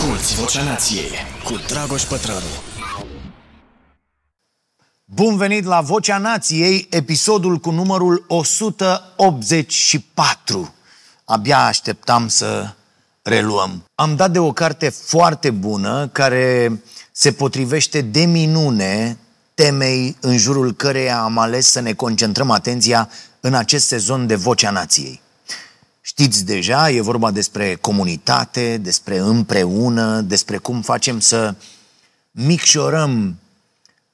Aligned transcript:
Asculți 0.00 0.34
Vocea 0.34 0.62
Nației 0.62 1.10
cu 1.44 1.60
Dragoș 1.66 2.02
Pătrălu. 2.02 2.46
Bun 5.04 5.36
venit 5.36 5.64
la 5.64 5.80
Vocea 5.80 6.18
Nației, 6.18 6.86
episodul 6.90 7.56
cu 7.56 7.70
numărul 7.70 8.24
184. 8.28 10.74
Abia 11.24 11.64
așteptam 11.64 12.28
să 12.28 12.74
reluăm. 13.22 13.84
Am 13.94 14.16
dat 14.16 14.30
de 14.30 14.38
o 14.38 14.52
carte 14.52 14.88
foarte 14.88 15.50
bună 15.50 16.08
care 16.12 16.80
se 17.12 17.32
potrivește 17.32 18.00
de 18.00 18.24
minune 18.24 19.18
temei 19.54 20.16
în 20.20 20.38
jurul 20.38 20.72
căreia 20.72 21.22
am 21.22 21.38
ales 21.38 21.70
să 21.70 21.80
ne 21.80 21.92
concentrăm 21.92 22.50
atenția 22.50 23.08
în 23.40 23.54
acest 23.54 23.86
sezon 23.86 24.26
de 24.26 24.34
Vocea 24.34 24.70
Nației. 24.70 25.20
Știți 26.20 26.44
deja, 26.44 26.90
e 26.90 27.00
vorba 27.00 27.30
despre 27.30 27.74
comunitate, 27.74 28.76
despre 28.76 29.18
împreună, 29.18 30.20
despre 30.20 30.56
cum 30.56 30.82
facem 30.82 31.20
să 31.20 31.54
micșorăm 32.30 33.38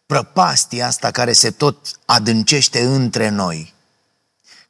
prăpastia 0.07 0.87
asta 0.87 1.11
care 1.11 1.33
se 1.33 1.51
tot 1.51 1.77
adâncește 2.05 2.85
între 2.85 3.29
noi. 3.29 3.75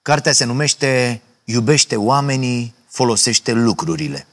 Cartea 0.03 0.33
se 0.33 0.45
numește 0.45 1.23
Iubește 1.45 1.97
oamenii, 1.97 2.75
folosește 2.89 3.53
lucrurile 3.53 4.27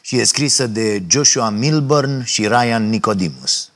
și 0.00 0.16
e 0.16 0.24
scrisă 0.24 0.66
de 0.66 1.02
Joshua 1.08 1.50
Milburn 1.50 2.24
și 2.24 2.46
Ryan 2.46 2.88
Nicodemus. 2.88 3.70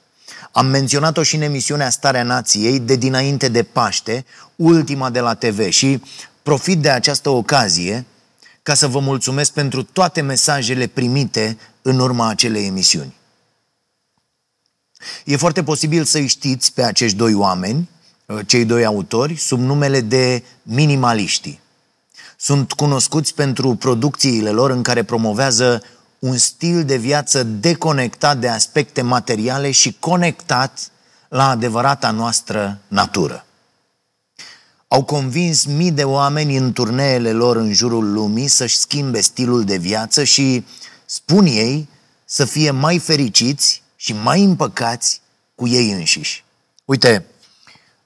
Am 0.52 0.66
menționat-o 0.66 1.22
și 1.22 1.34
în 1.34 1.42
emisiunea 1.42 1.90
Starea 1.90 2.22
Nației 2.22 2.80
de 2.80 2.96
dinainte 2.96 3.48
de 3.48 3.62
Paște, 3.62 4.24
ultima 4.56 5.10
de 5.10 5.20
la 5.20 5.34
TV 5.34 5.68
și 5.68 6.02
profit 6.42 6.78
de 6.78 6.90
această 6.90 7.28
ocazie 7.28 8.06
ca 8.62 8.74
să 8.74 8.86
vă 8.86 8.98
mulțumesc 8.98 9.52
pentru 9.52 9.82
toate 9.82 10.20
mesajele 10.20 10.86
primite 10.86 11.58
în 11.82 11.98
urma 11.98 12.28
acelei 12.28 12.66
emisiuni. 12.66 13.14
E 15.24 15.36
foarte 15.36 15.62
posibil 15.62 16.04
să-i 16.04 16.26
știți 16.26 16.72
pe 16.72 16.82
acești 16.82 17.16
doi 17.16 17.34
oameni, 17.34 17.88
uh, 18.26 18.38
cei 18.46 18.64
doi 18.64 18.84
autori, 18.84 19.36
sub 19.36 19.60
numele 19.60 20.00
de 20.00 20.42
minimaliști. 20.62 21.60
Sunt 22.36 22.72
cunoscuți 22.72 23.34
pentru 23.34 23.74
producțiile 23.74 24.50
lor 24.50 24.70
în 24.70 24.82
care 24.82 25.02
promovează 25.02 25.82
un 26.18 26.36
stil 26.36 26.84
de 26.84 26.96
viață 26.96 27.42
deconectat 27.42 28.38
de 28.38 28.48
aspecte 28.48 29.02
materiale 29.02 29.70
și 29.70 29.96
conectat 30.00 30.90
la 31.28 31.48
adevărata 31.48 32.10
noastră 32.10 32.78
natură. 32.88 33.46
Au 34.92 35.02
convins 35.02 35.64
mii 35.64 35.90
de 35.90 36.04
oameni 36.04 36.56
în 36.56 36.72
turneele 36.72 37.32
lor 37.32 37.56
în 37.56 37.72
jurul 37.72 38.12
lumii 38.12 38.48
să-și 38.48 38.76
schimbe 38.76 39.20
stilul 39.20 39.64
de 39.64 39.76
viață 39.76 40.24
și, 40.24 40.64
spun 41.04 41.46
ei, 41.46 41.88
să 42.24 42.44
fie 42.44 42.70
mai 42.70 42.98
fericiți 42.98 43.82
și 43.96 44.12
mai 44.12 44.42
împăcați 44.42 45.20
cu 45.54 45.66
ei 45.66 45.90
înșiși. 45.90 46.44
Uite, 46.84 47.26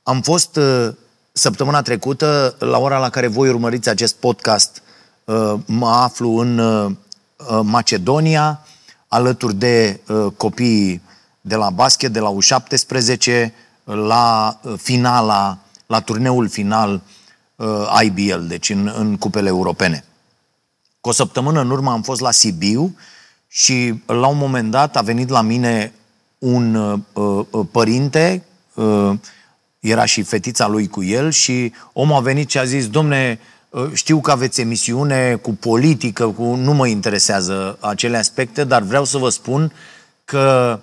am 0.02 0.20
fost 0.20 0.56
uh, 0.56 0.88
săptămâna 1.32 1.82
trecută, 1.82 2.56
la 2.58 2.78
ora 2.78 2.98
la 2.98 3.10
care 3.10 3.26
voi 3.26 3.48
urmăriți 3.48 3.88
acest 3.88 4.14
podcast, 4.14 4.82
uh, 5.24 5.54
mă 5.64 5.88
aflu 5.88 6.36
în 6.36 6.58
uh, 6.58 6.92
Macedonia, 7.62 8.60
alături 9.08 9.54
de 9.54 10.00
copiii 10.36 11.02
de 11.40 11.56
la 11.56 11.70
basket, 11.70 12.12
de 12.12 12.20
la 12.20 12.34
U17, 12.36 13.50
la 13.84 14.60
finala 14.76 15.58
la 15.86 16.00
turneul 16.00 16.48
final 16.48 17.02
uh, 17.56 18.00
IBL, 18.02 18.46
deci 18.46 18.70
în, 18.70 18.92
în 18.96 19.16
cupele 19.16 19.48
europene. 19.48 20.04
Cu 21.00 21.08
o 21.08 21.12
săptămână 21.12 21.60
în 21.60 21.70
urmă 21.70 21.90
am 21.90 22.02
fost 22.02 22.20
la 22.20 22.30
Sibiu 22.30 22.96
și 23.48 24.02
la 24.06 24.26
un 24.26 24.36
moment 24.36 24.70
dat 24.70 24.96
a 24.96 25.00
venit 25.00 25.28
la 25.28 25.40
mine 25.40 25.92
un 26.38 26.74
uh, 26.74 26.98
uh, 27.50 27.66
părinte, 27.70 28.44
uh, 28.74 29.12
era 29.80 30.04
și 30.04 30.22
fetița 30.22 30.66
lui 30.66 30.88
cu 30.88 31.02
el 31.02 31.30
și 31.30 31.72
omul 31.92 32.16
a 32.16 32.20
venit 32.20 32.50
și 32.50 32.58
a 32.58 32.64
zis, 32.64 32.88
domne, 32.88 33.38
uh, 33.70 33.90
știu 33.92 34.20
că 34.20 34.30
aveți 34.30 34.60
emisiune 34.60 35.34
cu 35.34 35.54
politică, 35.54 36.26
cu 36.28 36.54
nu 36.54 36.72
mă 36.72 36.86
interesează 36.86 37.78
acele 37.80 38.16
aspecte, 38.16 38.64
dar 38.64 38.82
vreau 38.82 39.04
să 39.04 39.18
vă 39.18 39.28
spun 39.28 39.72
că 40.24 40.80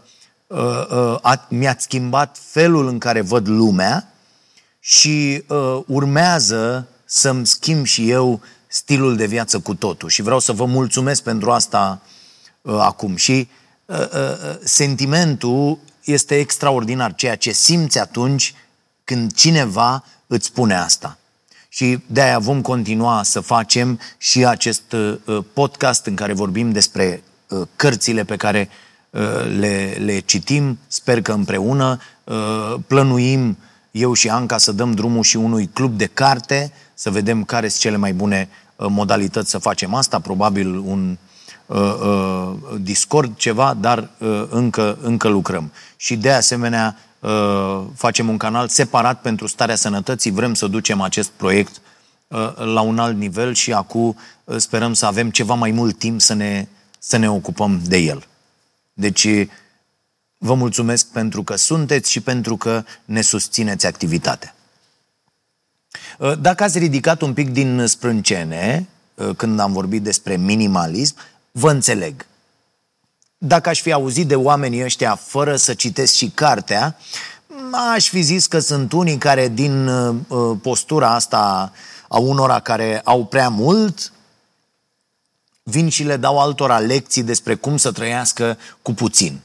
uh, 0.48 1.18
uh, 1.24 1.34
mi-ați 1.50 1.84
schimbat 1.84 2.38
felul 2.42 2.88
în 2.88 2.98
care 2.98 3.22
văd 3.22 3.48
lumea 3.48 4.13
și 4.86 5.44
uh, 5.48 5.80
urmează 5.88 6.88
să-mi 7.06 7.48
schimb 7.48 7.86
și 7.86 8.10
eu 8.10 8.42
stilul 8.68 9.16
de 9.16 9.26
viață 9.26 9.60
cu 9.60 9.76
totul. 9.76 10.10
Și 10.10 10.22
vreau 10.22 10.40
să 10.40 10.52
vă 10.52 10.66
mulțumesc 10.66 11.24
pentru 11.24 11.52
asta 11.52 12.02
uh, 12.62 12.78
acum. 12.80 13.16
Și 13.16 13.48
uh, 13.86 13.98
uh, 13.98 14.06
uh, 14.10 14.58
sentimentul 14.64 15.80
este 16.04 16.36
extraordinar, 16.40 17.16
ceea 17.16 17.36
ce 17.36 17.52
simți 17.52 18.00
atunci 18.00 18.54
când 19.04 19.34
cineva 19.34 20.04
îți 20.28 20.46
spune 20.46 20.76
asta. 20.76 21.18
Și 21.70 22.00
de-aia 22.06 22.40
vom 22.40 22.62
continua 22.62 23.24
să 23.24 23.40
facem 23.40 24.00
și 24.18 24.46
acest 24.46 24.92
uh, 24.92 25.40
podcast 25.54 26.06
în 26.06 26.16
care 26.16 26.34
vorbim 26.34 26.72
despre 26.72 27.24
uh, 27.48 27.68
cărțile 27.76 28.24
pe 28.24 28.36
care 28.36 28.70
uh, 29.10 29.22
le, 29.58 29.98
le 30.00 30.20
citim. 30.20 30.80
Sper 30.88 31.22
că 31.22 31.32
împreună 31.32 32.00
uh, 32.24 32.76
plănuim 32.88 33.50
uh, 33.50 33.56
eu 33.94 34.14
și 34.14 34.30
Anca 34.30 34.58
să 34.58 34.72
dăm 34.72 34.92
drumul 34.92 35.24
și 35.24 35.38
unui 35.38 35.70
club 35.74 35.98
de 35.98 36.06
carte, 36.06 36.72
să 36.94 37.10
vedem 37.10 37.44
care 37.44 37.68
sunt 37.68 37.82
cele 37.82 37.98
mai 37.98 38.14
bune 38.14 38.50
uh, 38.76 38.88
modalități 38.90 39.50
să 39.50 39.58
facem 39.58 39.94
asta, 39.94 40.20
probabil 40.20 40.78
un 40.78 41.18
uh, 41.66 41.78
uh, 41.78 42.54
Discord, 42.80 43.38
ceva, 43.38 43.78
dar 43.80 44.10
uh, 44.18 44.46
încă, 44.50 44.98
încă 45.02 45.28
lucrăm. 45.28 45.72
Și 45.96 46.16
de 46.16 46.32
asemenea 46.32 46.98
uh, 47.20 47.82
facem 47.96 48.30
un 48.30 48.38
canal 48.38 48.68
separat 48.68 49.22
pentru 49.22 49.48
starea 49.48 49.76
sănătății, 49.76 50.32
vrem 50.32 50.54
să 50.54 50.68
ducem 50.68 51.02
acest 51.02 51.30
proiect 51.30 51.82
uh, 52.28 52.54
la 52.56 52.82
un 52.82 53.00
alt 53.00 53.18
nivel 53.18 53.54
și 53.54 53.74
acum 53.74 54.18
uh, 54.44 54.58
sperăm 54.58 54.94
să 54.94 55.06
avem 55.06 55.30
ceva 55.30 55.54
mai 55.54 55.72
mult 55.72 55.98
timp 55.98 56.22
să 56.22 56.34
ne, 56.34 56.68
să 57.00 57.18
ne 57.18 57.30
ocupăm 57.30 57.82
de 57.86 57.98
el. 57.98 58.24
Deci 58.94 59.28
Vă 60.46 60.54
mulțumesc 60.54 61.06
pentru 61.06 61.44
că 61.44 61.56
sunteți 61.56 62.12
și 62.12 62.22
pentru 62.22 62.58
că 62.58 62.84
ne 63.06 63.22
susțineți 63.22 63.86
activitatea. 63.86 64.56
Uh, 66.18 66.40
dacă 66.40 66.64
ați 66.64 66.78
ridicat 66.78 67.22
un 67.22 67.34
pic 67.34 67.50
din 67.50 67.88
sprâncene 67.88 68.88
uh, 69.14 69.36
când 69.36 69.60
am 69.60 69.74
vorbit 69.74 70.04
despre 70.04 70.36
minimalism, 70.36 71.16
vă 71.52 71.72
înțeleg. 71.72 72.26
Dacă 73.38 73.70
aș 73.70 73.82
fi 73.82 73.92
auzit 73.92 74.28
de 74.28 74.36
oamenii 74.36 74.84
ăștia 74.84 75.16
fără 75.16 75.56
să 75.56 75.74
citesc 75.74 76.14
și 76.14 76.30
cartea, 76.30 76.98
aș 77.94 78.10
fi 78.10 78.22
zis 78.22 78.46
că 78.46 78.60
sunt 78.60 78.92
unii 78.92 79.18
care 79.18 79.48
din 79.48 79.88
uh, 79.88 80.58
postura 80.62 81.14
asta 81.14 81.72
a 82.08 82.18
unora 82.18 82.60
care 82.60 83.02
au 83.04 83.26
prea 83.26 83.50
mult, 83.50 84.12
vin 85.64 85.90
și 85.90 86.04
le 86.04 86.18
dau 86.18 86.40
altora 86.40 86.80
lecții 86.80 87.24
despre 87.24 87.56
cum 87.56 87.78
să 87.78 87.92
trăiască 87.92 88.58
cu 88.82 88.94
puțin. 88.94 89.42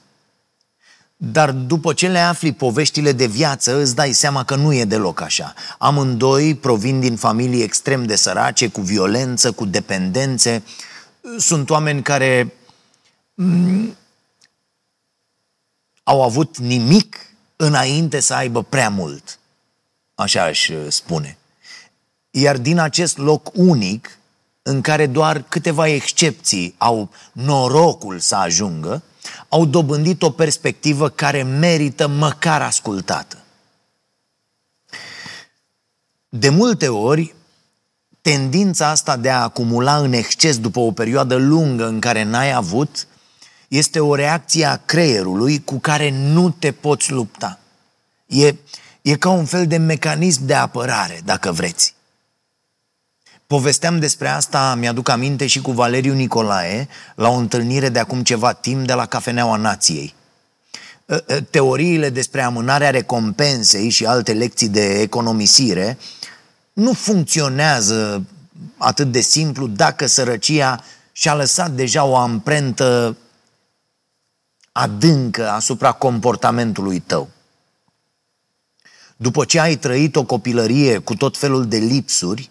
Dar 1.21 1.51
după 1.51 1.93
ce 1.93 2.09
le 2.09 2.19
afli 2.19 2.53
poveștile 2.53 3.13
de 3.13 3.27
viață, 3.27 3.81
îți 3.81 3.95
dai 3.95 4.13
seama 4.13 4.45
că 4.45 4.55
nu 4.55 4.73
e 4.73 4.85
deloc 4.85 5.21
așa. 5.21 5.55
Amândoi 5.79 6.55
provin 6.55 7.01
din 7.01 7.17
familii 7.17 7.63
extrem 7.63 8.05
de 8.05 8.17
sărace, 8.17 8.69
cu 8.69 8.81
violență, 8.81 9.53
cu 9.53 9.65
dependențe. 9.65 10.63
Sunt 11.39 11.71
oameni 11.71 12.03
care 12.03 12.55
mm, 13.35 13.97
au 16.03 16.23
avut 16.23 16.59
nimic 16.59 17.17
înainte 17.57 18.21
să 18.21 18.35
aibă 18.35 18.63
prea 18.63 18.89
mult. 18.89 19.39
Așa 20.15 20.43
aș 20.43 20.69
uh, 20.69 20.87
spune. 20.89 21.39
Iar 22.31 22.57
din 22.57 22.79
acest 22.79 23.17
loc 23.17 23.51
unic, 23.55 24.19
în 24.63 24.81
care 24.81 25.07
doar 25.07 25.43
câteva 25.43 25.89
excepții 25.89 26.75
au 26.79 27.11
norocul 27.33 28.19
să 28.19 28.35
ajungă, 28.37 29.03
au 29.49 29.67
dobândit 29.67 30.23
o 30.23 30.31
perspectivă 30.31 31.09
care 31.09 31.43
merită 31.43 32.07
măcar 32.07 32.63
ascultată. 32.63 33.37
De 36.29 36.49
multe 36.49 36.89
ori, 36.89 37.35
tendința 38.21 38.89
asta 38.89 39.17
de 39.17 39.31
a 39.31 39.43
acumula 39.43 39.97
în 39.97 40.13
exces 40.13 40.59
după 40.59 40.81
o 40.81 40.93
perioadă 40.93 41.37
lungă 41.37 41.87
în 41.87 42.01
care 42.01 42.23
n-ai 42.23 42.53
avut, 42.53 43.07
este 43.69 44.01
o 44.01 44.15
reacție 44.15 44.65
a 44.65 44.77
creierului 44.77 45.65
cu 45.65 45.79
care 45.79 46.11
nu 46.11 46.51
te 46.51 46.73
poți 46.73 47.13
lupta. 47.13 47.59
E, 48.27 48.55
e 49.03 49.15
ca 49.17 49.31
un 49.31 49.45
fel 49.45 49.67
de 49.67 49.77
mecanism 49.77 50.47
de 50.47 50.55
apărare, 50.55 51.21
dacă 51.25 51.53
vreți. 51.53 51.95
Povesteam 53.49 53.99
despre 53.99 54.29
asta, 54.29 54.75
mi-aduc 54.75 55.09
aminte 55.09 55.47
și 55.47 55.61
cu 55.61 55.73
Valeriu 55.73 56.15
Nicolae, 56.15 56.89
la 57.15 57.29
o 57.29 57.35
întâlnire 57.35 57.89
de 57.89 57.99
acum 57.99 58.23
ceva 58.23 58.53
timp 58.53 58.87
de 58.87 58.93
la 58.93 59.07
Cafeneaua 59.07 59.57
Nației. 59.57 60.15
Ă, 61.09 61.25
ă, 61.29 61.41
teoriile 61.41 62.11
despre 62.11 62.43
amânarea 62.43 62.91
recompensei 62.91 63.89
și 63.89 64.07
alte 64.07 64.33
lecții 64.33 64.69
de 64.69 65.01
economisire 65.01 65.99
nu 66.73 66.93
funcționează 66.93 68.25
atât 68.77 69.13
de 69.13 69.21
simplu 69.21 69.67
dacă 69.67 70.07
sărăcia 70.07 70.85
și-a 71.13 71.35
lăsat 71.35 71.71
deja 71.71 72.05
o 72.05 72.17
amprentă 72.17 73.17
adâncă 74.73 75.51
asupra 75.51 75.93
comportamentului 75.93 76.99
tău. 76.99 77.29
După 79.17 79.45
ce 79.45 79.61
ai 79.61 79.77
trăit 79.77 80.17
o 80.17 80.25
copilărie 80.25 80.99
cu 80.99 81.15
tot 81.15 81.37
felul 81.37 81.69
de 81.69 81.77
lipsuri, 81.77 82.51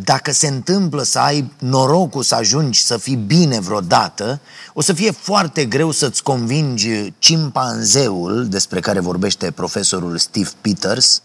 dacă 0.00 0.32
se 0.32 0.46
întâmplă 0.46 1.02
să 1.02 1.18
ai 1.18 1.52
norocul 1.58 2.22
să 2.22 2.34
ajungi 2.34 2.82
să 2.82 2.96
fii 2.96 3.16
bine 3.16 3.60
vreodată, 3.60 4.40
o 4.72 4.80
să 4.80 4.92
fie 4.92 5.10
foarte 5.10 5.64
greu 5.64 5.90
să-ți 5.90 6.22
convingi 6.22 7.12
cimpanzeul, 7.18 8.48
despre 8.48 8.80
care 8.80 9.00
vorbește 9.00 9.50
profesorul 9.50 10.18
Steve 10.18 10.50
Peters, 10.60 11.22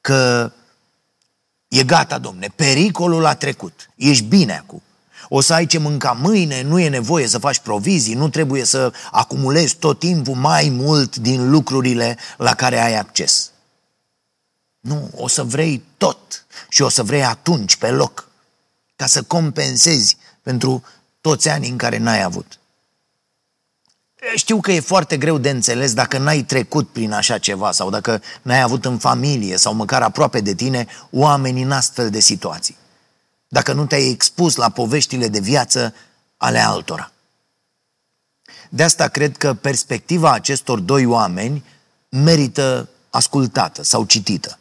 că 0.00 0.52
e 1.68 1.82
gata, 1.82 2.18
domne, 2.18 2.52
pericolul 2.56 3.26
a 3.26 3.34
trecut, 3.34 3.90
ești 3.96 4.24
bine 4.24 4.56
acum. 4.56 4.82
O 5.28 5.40
să 5.40 5.52
ai 5.52 5.66
ce 5.66 5.78
mânca 5.78 6.18
mâine, 6.20 6.62
nu 6.62 6.78
e 6.78 6.88
nevoie 6.88 7.26
să 7.26 7.38
faci 7.38 7.58
provizii, 7.58 8.14
nu 8.14 8.28
trebuie 8.28 8.64
să 8.64 8.92
acumulezi 9.10 9.76
tot 9.76 9.98
timpul 9.98 10.34
mai 10.34 10.68
mult 10.68 11.16
din 11.16 11.50
lucrurile 11.50 12.16
la 12.36 12.54
care 12.54 12.82
ai 12.82 12.98
acces. 12.98 13.49
Nu, 14.80 15.10
o 15.16 15.28
să 15.28 15.42
vrei 15.42 15.84
tot 15.96 16.46
și 16.68 16.82
o 16.82 16.88
să 16.88 17.02
vrei 17.02 17.24
atunci, 17.24 17.76
pe 17.76 17.90
loc, 17.90 18.28
ca 18.96 19.06
să 19.06 19.22
compensezi 19.22 20.16
pentru 20.42 20.82
toți 21.20 21.48
anii 21.48 21.70
în 21.70 21.76
care 21.76 21.98
n-ai 21.98 22.22
avut. 22.22 22.58
Știu 24.34 24.60
că 24.60 24.72
e 24.72 24.80
foarte 24.80 25.16
greu 25.16 25.38
de 25.38 25.50
înțeles 25.50 25.94
dacă 25.94 26.18
n-ai 26.18 26.42
trecut 26.42 26.88
prin 26.88 27.12
așa 27.12 27.38
ceva 27.38 27.72
sau 27.72 27.90
dacă 27.90 28.22
n-ai 28.42 28.60
avut 28.60 28.84
în 28.84 28.98
familie 28.98 29.56
sau 29.56 29.74
măcar 29.74 30.02
aproape 30.02 30.40
de 30.40 30.54
tine 30.54 30.86
oameni 31.10 31.62
în 31.62 31.70
astfel 31.70 32.10
de 32.10 32.20
situații. 32.20 32.76
Dacă 33.48 33.72
nu 33.72 33.86
te-ai 33.86 34.08
expus 34.08 34.56
la 34.56 34.68
poveștile 34.68 35.28
de 35.28 35.40
viață 35.40 35.94
ale 36.36 36.58
altora. 36.58 37.12
De 38.68 38.82
asta 38.82 39.08
cred 39.08 39.36
că 39.36 39.54
perspectiva 39.54 40.32
acestor 40.32 40.78
doi 40.78 41.04
oameni 41.04 41.64
merită 42.08 42.88
ascultată 43.10 43.82
sau 43.82 44.04
citită. 44.04 44.59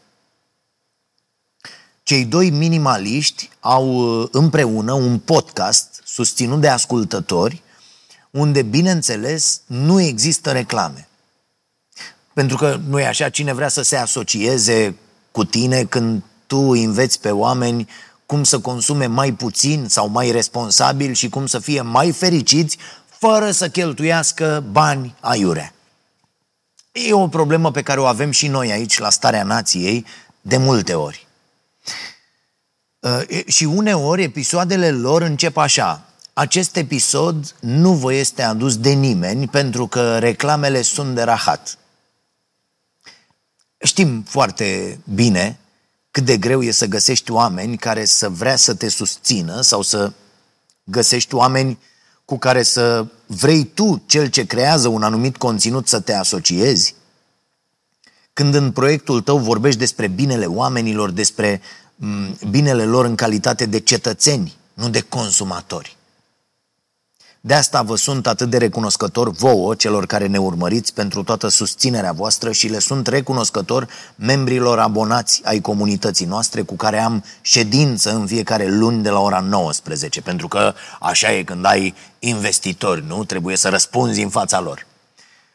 Cei 2.10 2.26
doi 2.26 2.50
minimaliști 2.50 3.50
au 3.60 3.88
uh, 3.88 4.28
împreună 4.32 4.94
un 4.94 5.20
podcast 5.20 6.02
susținut 6.06 6.62
de 6.62 6.68
ascultători, 6.68 7.62
unde, 8.32 8.62
bineînțeles, 8.62 9.62
nu 9.66 10.02
există 10.02 10.52
reclame. 10.52 11.08
Pentru 12.34 12.58
că 12.58 12.80
nu 12.88 13.00
e 13.00 13.06
așa, 13.06 13.30
cine 13.30 13.54
vrea 13.54 13.68
să 13.68 13.82
se 13.82 13.96
asocieze 13.96 14.96
cu 15.32 15.46
tine 15.46 15.84
când 15.84 16.24
tu 16.48 16.58
înveți 16.58 17.20
pe 17.20 17.32
oameni 17.32 17.90
cum 18.26 18.44
să 18.44 18.60
consume 18.60 19.06
mai 19.06 19.32
puțin 19.32 19.86
sau 19.88 20.08
mai 20.08 20.32
responsabil 20.32 21.14
și 21.14 21.30
cum 21.30 21.46
să 21.46 21.60
fie 21.60 21.82
mai 21.82 22.12
fericiți 22.12 22.78
fără 23.06 23.52
să 23.52 23.70
cheltuiască 23.70 24.64
bani 24.72 25.16
aiurea. 25.20 25.74
E 26.92 27.14
o 27.14 27.28
problemă 27.28 27.72
pe 27.72 27.82
care 27.82 28.00
o 28.00 28.06
avem 28.06 28.32
și 28.32 28.48
noi 28.48 28.72
aici 28.72 29.00
la 29.00 29.10
Starea 29.10 29.44
Nației 29.44 30.06
de 30.42 30.58
multe 30.58 30.94
ori. 30.94 31.28
Uh, 33.00 33.44
și 33.46 33.64
uneori 33.64 34.24
episoadele 34.24 34.92
lor 34.92 35.22
încep 35.22 35.58
așa. 35.58 36.04
Acest 36.34 36.76
episod 36.76 37.56
nu 37.60 37.94
vă 37.94 38.14
este 38.14 38.42
adus 38.42 38.78
de 38.78 38.90
nimeni 38.90 39.48
pentru 39.48 39.88
că 39.88 40.18
reclamele 40.18 40.82
sunt 40.82 41.16
de 41.16 41.22
rahat. 41.22 41.78
Știm 43.78 44.24
foarte 44.28 45.00
bine 45.14 45.60
cât 46.12 46.26
de 46.26 46.38
greu 46.38 46.62
e 46.62 46.72
să 46.72 46.86
găsești 46.86 47.32
oameni 47.32 47.78
care 47.78 48.06
să 48.06 48.30
vrea 48.30 48.56
să 48.56 48.74
te 48.74 48.90
susțină 48.90 49.62
sau 49.62 49.82
să 49.82 50.12
găsești 50.84 51.36
oameni 51.36 51.80
cu 52.26 52.38
care 52.38 52.64
să 52.64 53.06
vrei 53.26 53.64
tu, 53.64 54.04
cel 54.06 54.28
ce 54.28 54.46
creează 54.46 54.88
un 54.88 55.04
anumit 55.04 55.38
conținut, 55.38 55.88
să 55.88 56.00
te 56.00 56.14
asociezi. 56.14 56.96
Când 58.34 58.54
în 58.54 58.72
proiectul 58.72 59.22
tău 59.22 59.38
vorbești 59.38 59.80
despre 59.80 60.08
binele 60.08 60.46
oamenilor, 60.46 61.12
despre 61.12 61.62
Mm, 62.02 62.38
binele 62.50 62.86
lor 62.86 63.06
în 63.06 63.16
calitate 63.16 63.66
de 63.66 63.80
cetățeni, 63.80 64.58
nu 64.74 64.90
de 64.90 65.02
consumatori. 65.02 65.98
De 67.42 67.54
asta 67.54 67.82
vă 67.82 67.96
sunt 67.96 68.28
atât 68.28 68.50
de 68.50 68.58
recunoscător 68.58 69.30
vouă, 69.30 69.76
celor 69.76 70.06
care 70.06 70.28
ne 70.28 70.38
urmăriți, 70.38 70.94
pentru 70.94 71.24
toată 71.24 71.48
susținerea 71.48 72.12
voastră 72.12 72.52
și 72.52 72.68
le 72.68 72.80
sunt 72.80 73.08
recunoscător 73.08 73.88
membrilor 74.16 74.80
abonați 74.80 75.42
ai 75.44 75.60
comunității 75.60 76.26
noastre 76.26 76.62
cu 76.62 76.76
care 76.76 77.00
am 77.00 77.24
ședință 77.42 78.14
în 78.14 78.28
fiecare 78.28 78.68
luni 78.68 79.04
de 79.04 79.10
la 79.10 79.20
ora 79.20 79.40
19, 79.40 80.22
pentru 80.22 80.48
că 80.48 80.74
așa 81.00 81.34
e 81.34 81.44
când 81.44 81.66
ai 81.66 81.94
investitori, 82.20 83.04
nu? 83.08 83.24
Trebuie 83.24 83.56
să 83.56 83.70
răspunzi 83.70 84.22
în 84.22 84.30
fața 84.30 84.60
lor. 84.60 84.86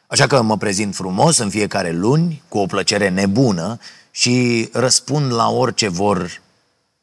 Așa 0.07 0.27
că 0.27 0.41
mă 0.41 0.57
prezint 0.57 0.95
frumos 0.95 1.37
în 1.37 1.49
fiecare 1.49 1.91
luni, 1.91 2.43
cu 2.47 2.57
o 2.57 2.65
plăcere 2.65 3.09
nebună 3.09 3.79
și 4.11 4.69
răspund 4.73 5.31
la 5.31 5.49
orice 5.49 5.87
vor 5.87 6.41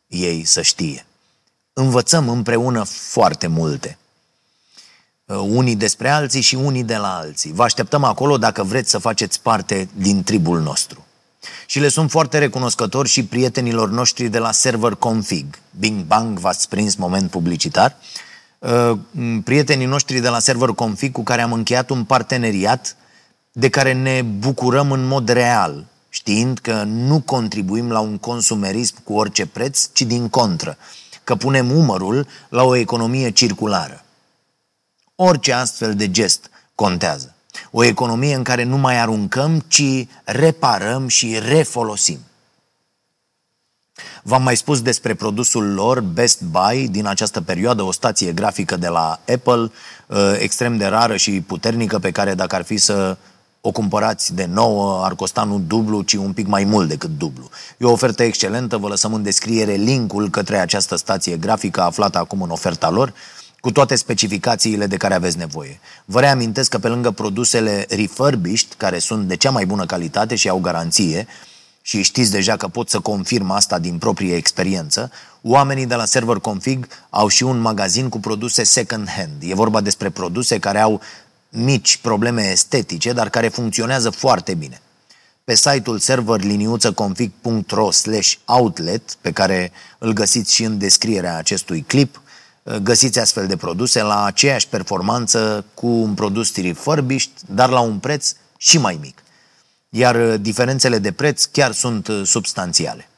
ei 0.07 0.45
să 0.45 0.63
știe. 0.63 1.07
Învățăm 1.73 2.29
împreună 2.29 2.83
foarte 2.85 3.47
multe. 3.47 3.99
Uh, 5.25 5.37
unii 5.37 5.77
despre 5.77 6.09
alții 6.09 6.41
și 6.41 6.55
unii 6.55 6.85
de 6.85 6.97
la 6.97 7.17
alții. 7.17 7.53
Vă 7.53 7.63
așteptăm 7.63 8.05
acolo 8.05 8.39
dacă 8.39 8.63
vreți 8.63 8.91
să 8.91 8.99
faceți 8.99 9.41
parte 9.41 9.89
din 9.95 10.23
tribul 10.23 10.61
nostru. 10.61 11.07
Și 11.67 11.79
le 11.79 11.89
sunt 11.89 12.11
foarte 12.11 12.39
recunoscători 12.39 13.09
și 13.09 13.25
prietenilor 13.25 13.91
noștri 13.91 14.29
de 14.29 14.39
la 14.39 14.53
Server 14.53 14.95
Config. 14.95 15.59
Bing 15.79 16.05
Bang, 16.05 16.39
v-ați 16.39 16.69
prins 16.69 16.95
moment 16.95 17.31
publicitar. 17.31 17.97
Uh, 18.63 18.99
prietenii 19.45 19.87
noștri 19.87 20.21
de 20.21 20.29
la 20.29 20.39
Server 20.39 20.69
Config 20.69 21.13
cu 21.13 21.23
care 21.23 21.43
am 21.43 21.53
încheiat 21.53 21.91
un 21.91 22.05
parteneriat 22.05 22.97
de 23.53 23.69
care 23.69 23.93
ne 23.93 24.23
bucurăm 24.23 24.93
în 24.93 25.07
mod 25.07 25.29
real 25.29 25.85
știind 26.09 26.59
că 26.59 26.83
nu 26.83 27.21
contribuim 27.21 27.91
la 27.91 28.01
un 28.01 28.19
consumerism 28.19 28.97
cu 29.05 29.15
orice 29.15 29.47
preț, 29.47 29.89
ci 29.93 30.03
din 30.03 30.29
contră, 30.29 30.77
că 31.25 31.37
punem 31.37 31.71
umărul 31.71 32.27
la 32.49 32.63
o 32.63 32.75
economie 32.75 33.31
circulară. 33.31 34.05
Orice 35.15 35.53
astfel 35.53 35.95
de 35.95 36.11
gest 36.11 36.51
contează. 36.75 37.35
O 37.71 37.85
economie 37.85 38.35
în 38.35 38.43
care 38.43 38.63
nu 38.63 38.77
mai 38.77 38.99
aruncăm, 38.99 39.65
ci 39.69 40.07
reparăm 40.25 41.09
și 41.09 41.39
refolosim. 41.39 42.19
V-am 44.23 44.43
mai 44.43 44.57
spus 44.57 44.83
despre 44.83 45.15
produsul 45.15 45.73
lor 45.73 46.01
Best 46.01 46.43
Buy 46.43 46.89
din 46.89 47.07
această 47.07 47.41
perioadă, 47.41 47.83
o 47.83 47.93
stație 47.93 48.33
grafică 48.33 48.77
de 48.77 48.89
la 48.89 49.21
Apple, 49.33 49.71
uh, 50.07 50.37
extrem 50.39 50.77
de 50.77 50.87
rară 50.87 51.17
și 51.17 51.41
puternică, 51.41 51.99
pe 51.99 52.11
care 52.11 52.35
dacă 52.35 52.55
ar 52.55 52.63
fi 52.63 52.77
să 52.77 53.17
o 53.65 53.71
cumpărați 53.71 54.35
de 54.35 54.49
nouă, 54.53 55.05
ar 55.05 55.15
costa 55.15 55.45
nu 55.45 55.59
dublu, 55.59 56.03
ci 56.03 56.13
un 56.13 56.33
pic 56.33 56.47
mai 56.47 56.65
mult 56.65 56.89
decât 56.89 57.11
dublu. 57.19 57.51
E 57.79 57.85
o 57.85 57.91
ofertă 57.91 58.23
excelentă, 58.23 58.77
vă 58.77 58.89
lăsăm 58.89 59.15
în 59.15 59.23
descriere 59.23 59.73
linkul 59.73 60.31
către 60.31 60.59
această 60.59 60.97
stație 60.97 61.37
grafică 61.37 61.83
aflată 61.83 62.19
acum 62.19 62.43
în 62.43 62.51
oferta 62.51 62.91
lor, 62.91 63.13
cu 63.61 63.73
toate 63.73 63.95
specificațiile 63.95 64.87
de 64.87 64.97
care 64.97 65.15
aveți 65.15 65.37
nevoie. 65.37 65.81
Vă 66.05 66.21
reamintesc 66.21 66.71
că 66.71 66.79
pe 66.79 66.89
lângă 66.89 67.11
produsele 67.11 67.87
refurbished, 67.89 68.73
care 68.77 68.99
sunt 68.99 69.29
de 69.29 69.37
cea 69.37 69.51
mai 69.51 69.67
bună 69.67 69.87
calitate 69.87 70.35
și 70.35 70.49
au 70.49 70.59
garanție, 70.61 71.27
și 71.83 72.03
știți 72.03 72.31
deja 72.31 72.57
că 72.57 72.69
pot 72.69 72.89
să 72.89 73.01
confirm 73.01 73.51
asta 73.51 73.79
din 73.79 73.99
proprie 73.99 74.37
experiență, 74.37 75.11
oamenii 75.43 75.87
de 75.87 75.95
la 75.95 76.05
Server 76.05 76.37
Config 76.37 76.87
au 77.11 77.29
și 77.29 77.43
un 77.43 77.59
magazin 77.59 78.09
cu 78.09 78.21
produse 78.21 78.63
second 78.63 79.09
hand. 79.09 79.33
E 79.41 79.55
vorba 79.55 79.81
despre 79.81 80.11
produse 80.11 80.59
care 80.59 80.81
au 80.81 81.01
mici 81.49 81.97
probleme 81.97 82.43
estetice, 82.43 83.13
dar 83.13 83.31
care 83.31 83.49
funcționează 83.49 84.11
foarte 84.11 84.55
bine. 84.55 84.81
Pe 85.45 85.55
site-ul 85.55 85.99
serverliniuțăconfig.ro 85.99 87.91
slash 87.91 88.35
outlet, 88.45 89.15
pe 89.21 89.33
care 89.33 89.73
îl 89.99 90.13
găsiți 90.13 90.55
și 90.55 90.65
în 90.65 90.79
descrierea 90.79 91.37
acestui 91.37 91.83
clip, 91.83 92.21
găsiți 92.83 93.19
astfel 93.19 93.47
de 93.47 93.57
produse 93.57 94.03
la 94.03 94.25
aceeași 94.25 94.69
performanță 94.69 95.65
cu 95.75 95.87
un 95.87 96.15
produs 96.15 96.57
refurbished, 96.57 97.33
dar 97.47 97.69
la 97.69 97.81
un 97.81 97.99
preț 97.99 98.33
și 98.57 98.79
mai 98.79 98.99
mic. 99.01 99.23
Iar 99.95 100.37
diferențele 100.37 100.99
de 100.99 101.13
preț 101.13 101.45
chiar 101.45 101.73
sunt 101.73 102.09
substanțiale. 102.25 103.09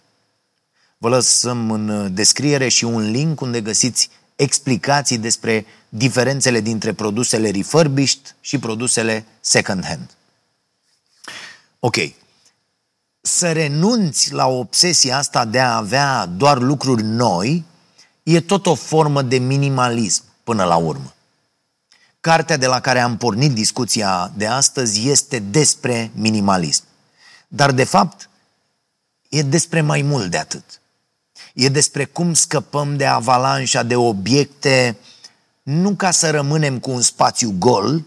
Vă 0.99 1.09
lăsăm 1.09 1.71
în 1.71 2.15
descriere 2.15 2.69
și 2.69 2.85
un 2.85 3.11
link 3.11 3.41
unde 3.41 3.61
găsiți 3.61 4.11
explicații 4.37 5.19
despre 5.19 5.67
diferențele 5.89 6.61
dintre 6.61 6.93
produsele 6.93 7.51
refurbished 7.51 8.37
și 8.41 8.59
produsele 8.59 9.25
second 9.41 9.85
hand. 9.85 10.11
Ok. 11.79 11.97
Să 13.21 13.53
renunți 13.53 14.33
la 14.33 14.47
obsesia 14.47 15.17
asta 15.17 15.45
de 15.45 15.61
a 15.61 15.77
avea 15.77 16.27
doar 16.27 16.59
lucruri 16.59 17.03
noi 17.03 17.65
e 18.23 18.41
tot 18.41 18.67
o 18.67 18.75
formă 18.75 19.23
de 19.23 19.39
minimalism 19.39 20.23
până 20.45 20.65
la 20.65 20.77
urmă. 20.77 21.14
Cartea 22.25 22.57
de 22.57 22.67
la 22.67 22.81
care 22.81 23.01
am 23.01 23.17
pornit 23.17 23.53
discuția 23.53 24.33
de 24.37 24.47
astăzi 24.47 25.09
este 25.09 25.39
despre 25.39 26.11
minimalism. 26.15 26.85
Dar, 27.49 27.73
de 27.73 27.85
fapt, 27.85 28.31
e 29.29 29.43
despre 29.43 29.81
mai 29.81 30.03
mult 30.03 30.31
de 30.31 30.39
atât. 30.39 30.81
E 31.55 31.69
despre 31.69 32.05
cum 32.05 32.35
scăpăm 32.35 32.97
de 32.97 33.07
avalanșa 33.07 33.83
de 33.83 33.97
obiecte 33.97 34.99
nu 35.63 35.95
ca 35.95 36.11
să 36.11 36.31
rămânem 36.31 36.79
cu 36.79 36.91
un 36.91 37.01
spațiu 37.01 37.55
gol, 37.59 38.05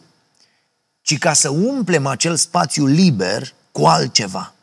ci 1.01 1.17
ca 1.17 1.33
să 1.33 1.49
umplem 1.49 2.05
acel 2.05 2.35
spațiu 2.35 2.85
liber 2.85 3.53
cu 3.71 3.85
altceva, 3.85 4.53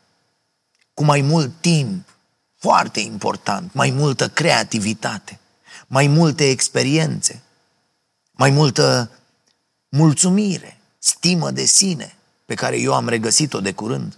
cu 0.94 1.04
mai 1.04 1.20
mult 1.20 1.52
timp, 1.60 2.08
foarte 2.56 3.00
important, 3.00 3.72
mai 3.72 3.90
multă 3.90 4.28
creativitate, 4.28 5.40
mai 5.86 6.06
multe 6.06 6.48
experiențe, 6.48 7.42
mai 8.32 8.50
multă 8.50 9.10
mulțumire, 9.94 10.78
stimă 10.98 11.50
de 11.50 11.64
sine, 11.64 12.16
pe 12.44 12.54
care 12.54 12.80
eu 12.80 12.94
am 12.94 13.08
regăsit-o 13.08 13.60
de 13.60 13.72
curând, 13.72 14.16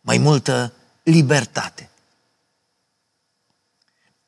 mai 0.00 0.18
multă 0.18 0.72
libertate. 1.02 1.90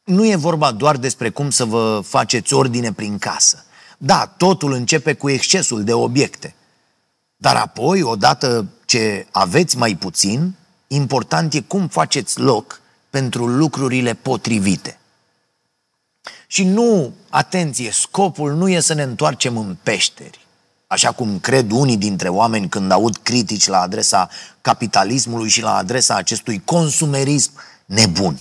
Nu 0.04 0.26
e 0.26 0.36
vorba 0.36 0.72
doar 0.72 0.96
despre 0.96 1.30
cum 1.30 1.50
să 1.50 1.64
vă 1.64 2.00
faceți 2.04 2.54
ordine 2.54 2.92
prin 2.92 3.18
casă. 3.18 3.64
Da, 3.98 4.26
totul 4.26 4.72
începe 4.72 5.14
cu 5.14 5.30
excesul 5.30 5.84
de 5.84 5.92
obiecte. 5.92 6.54
Dar 7.36 7.56
apoi, 7.56 8.02
odată 8.02 8.66
ce 8.84 9.26
aveți 9.30 9.76
mai 9.76 9.96
puțin, 9.96 10.54
important 10.86 11.54
e 11.54 11.60
cum 11.60 11.88
faceți 11.88 12.40
loc 12.40 12.80
pentru 13.10 13.46
lucrurile 13.46 14.14
potrivite. 14.14 14.98
Și 16.46 16.64
nu, 16.64 17.14
atenție, 17.28 17.90
scopul 17.90 18.54
nu 18.54 18.68
e 18.68 18.80
să 18.80 18.94
ne 18.94 19.02
întoarcem 19.02 19.56
în 19.56 19.76
peșteri, 19.82 20.45
așa 20.96 21.12
cum 21.12 21.38
cred 21.38 21.70
unii 21.70 21.96
dintre 21.96 22.28
oameni 22.28 22.68
când 22.68 22.90
aud 22.90 23.16
critici 23.16 23.66
la 23.66 23.80
adresa 23.80 24.28
capitalismului 24.60 25.48
și 25.48 25.62
la 25.62 25.76
adresa 25.76 26.14
acestui 26.14 26.62
consumerism 26.64 27.50
nebun. 27.86 28.40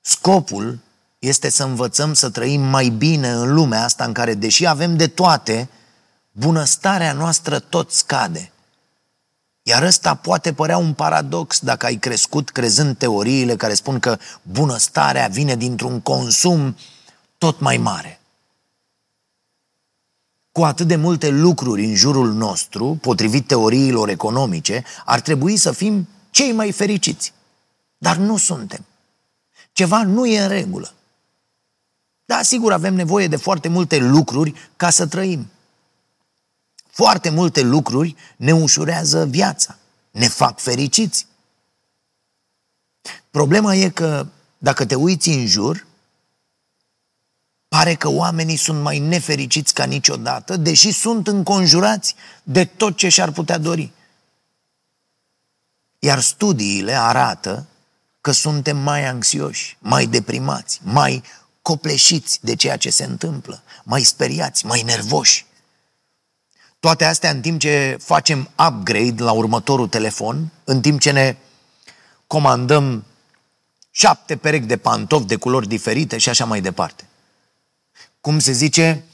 Scopul 0.00 0.78
este 1.18 1.50
să 1.50 1.64
învățăm 1.64 2.14
să 2.14 2.30
trăim 2.30 2.60
mai 2.60 2.88
bine 2.88 3.28
în 3.28 3.54
lumea 3.54 3.84
asta 3.84 4.04
în 4.04 4.12
care, 4.12 4.34
deși 4.34 4.66
avem 4.66 4.96
de 4.96 5.06
toate, 5.06 5.68
bunăstarea 6.32 7.12
noastră 7.12 7.58
tot 7.58 7.90
scade. 7.90 8.52
Iar 9.62 9.82
ăsta 9.82 10.14
poate 10.14 10.52
părea 10.52 10.76
un 10.76 10.92
paradox 10.92 11.58
dacă 11.58 11.86
ai 11.86 11.96
crescut 11.96 12.50
crezând 12.50 12.96
teoriile 12.96 13.56
care 13.56 13.74
spun 13.74 13.98
că 13.98 14.18
bunăstarea 14.42 15.28
vine 15.28 15.56
dintr-un 15.56 16.00
consum 16.00 16.76
tot 17.38 17.60
mai 17.60 17.76
mare. 17.76 18.21
Cu 20.52 20.64
atât 20.64 20.86
de 20.86 20.96
multe 20.96 21.28
lucruri 21.28 21.84
în 21.84 21.94
jurul 21.94 22.32
nostru, 22.32 22.98
potrivit 23.00 23.46
teoriilor 23.46 24.08
economice, 24.08 24.84
ar 25.04 25.20
trebui 25.20 25.56
să 25.56 25.72
fim 25.72 26.08
cei 26.30 26.52
mai 26.52 26.72
fericiți. 26.72 27.32
Dar 27.98 28.16
nu 28.16 28.36
suntem. 28.36 28.84
Ceva 29.72 30.04
nu 30.04 30.26
e 30.26 30.42
în 30.42 30.48
regulă. 30.48 30.92
Da, 32.24 32.42
sigur, 32.42 32.72
avem 32.72 32.94
nevoie 32.94 33.28
de 33.28 33.36
foarte 33.36 33.68
multe 33.68 33.98
lucruri 33.98 34.54
ca 34.76 34.90
să 34.90 35.06
trăim. 35.06 35.50
Foarte 36.90 37.30
multe 37.30 37.62
lucruri 37.62 38.16
ne 38.36 38.52
ușurează 38.52 39.26
viața, 39.26 39.78
ne 40.10 40.28
fac 40.28 40.58
fericiți. 40.58 41.26
Problema 43.30 43.74
e 43.74 43.88
că 43.88 44.26
dacă 44.58 44.86
te 44.86 44.94
uiți 44.94 45.28
în 45.28 45.46
jur, 45.46 45.86
pare 47.72 47.94
că 47.94 48.08
oamenii 48.08 48.56
sunt 48.56 48.80
mai 48.80 48.98
nefericiți 48.98 49.74
ca 49.74 49.84
niciodată, 49.84 50.56
deși 50.56 50.90
sunt 50.90 51.26
înconjurați 51.26 52.14
de 52.42 52.64
tot 52.64 52.96
ce 52.96 53.08
și-ar 53.08 53.30
putea 53.30 53.58
dori. 53.58 53.92
Iar 55.98 56.20
studiile 56.20 56.92
arată 56.92 57.66
că 58.20 58.30
suntem 58.30 58.76
mai 58.76 59.06
anxioși, 59.06 59.76
mai 59.78 60.06
deprimați, 60.06 60.80
mai 60.82 61.22
copleșiți 61.62 62.38
de 62.42 62.56
ceea 62.56 62.76
ce 62.76 62.90
se 62.90 63.04
întâmplă, 63.04 63.62
mai 63.84 64.02
speriați, 64.02 64.66
mai 64.66 64.82
nervoși. 64.82 65.46
Toate 66.80 67.04
astea 67.04 67.30
în 67.30 67.40
timp 67.40 67.60
ce 67.60 67.96
facem 68.00 68.50
upgrade 68.68 69.22
la 69.22 69.32
următorul 69.32 69.88
telefon, 69.88 70.50
în 70.64 70.80
timp 70.80 71.00
ce 71.00 71.10
ne 71.10 71.36
comandăm 72.26 73.04
șapte 73.90 74.36
perechi 74.36 74.66
de 74.66 74.76
pantofi 74.76 75.26
de 75.26 75.36
culori 75.36 75.68
diferite 75.68 76.18
și 76.18 76.28
așa 76.28 76.44
mai 76.44 76.60
departe. 76.60 77.06
Cum 78.22 78.38
se 78.38 78.52
zice, 78.52 79.04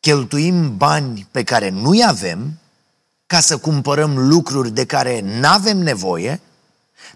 cheltuim 0.00 0.76
bani 0.76 1.28
pe 1.30 1.42
care 1.44 1.68
nu-i 1.68 2.04
avem 2.06 2.58
ca 3.26 3.40
să 3.40 3.58
cumpărăm 3.58 4.18
lucruri 4.28 4.70
de 4.70 4.86
care 4.86 5.20
nu 5.20 5.48
avem 5.48 5.78
nevoie 5.78 6.40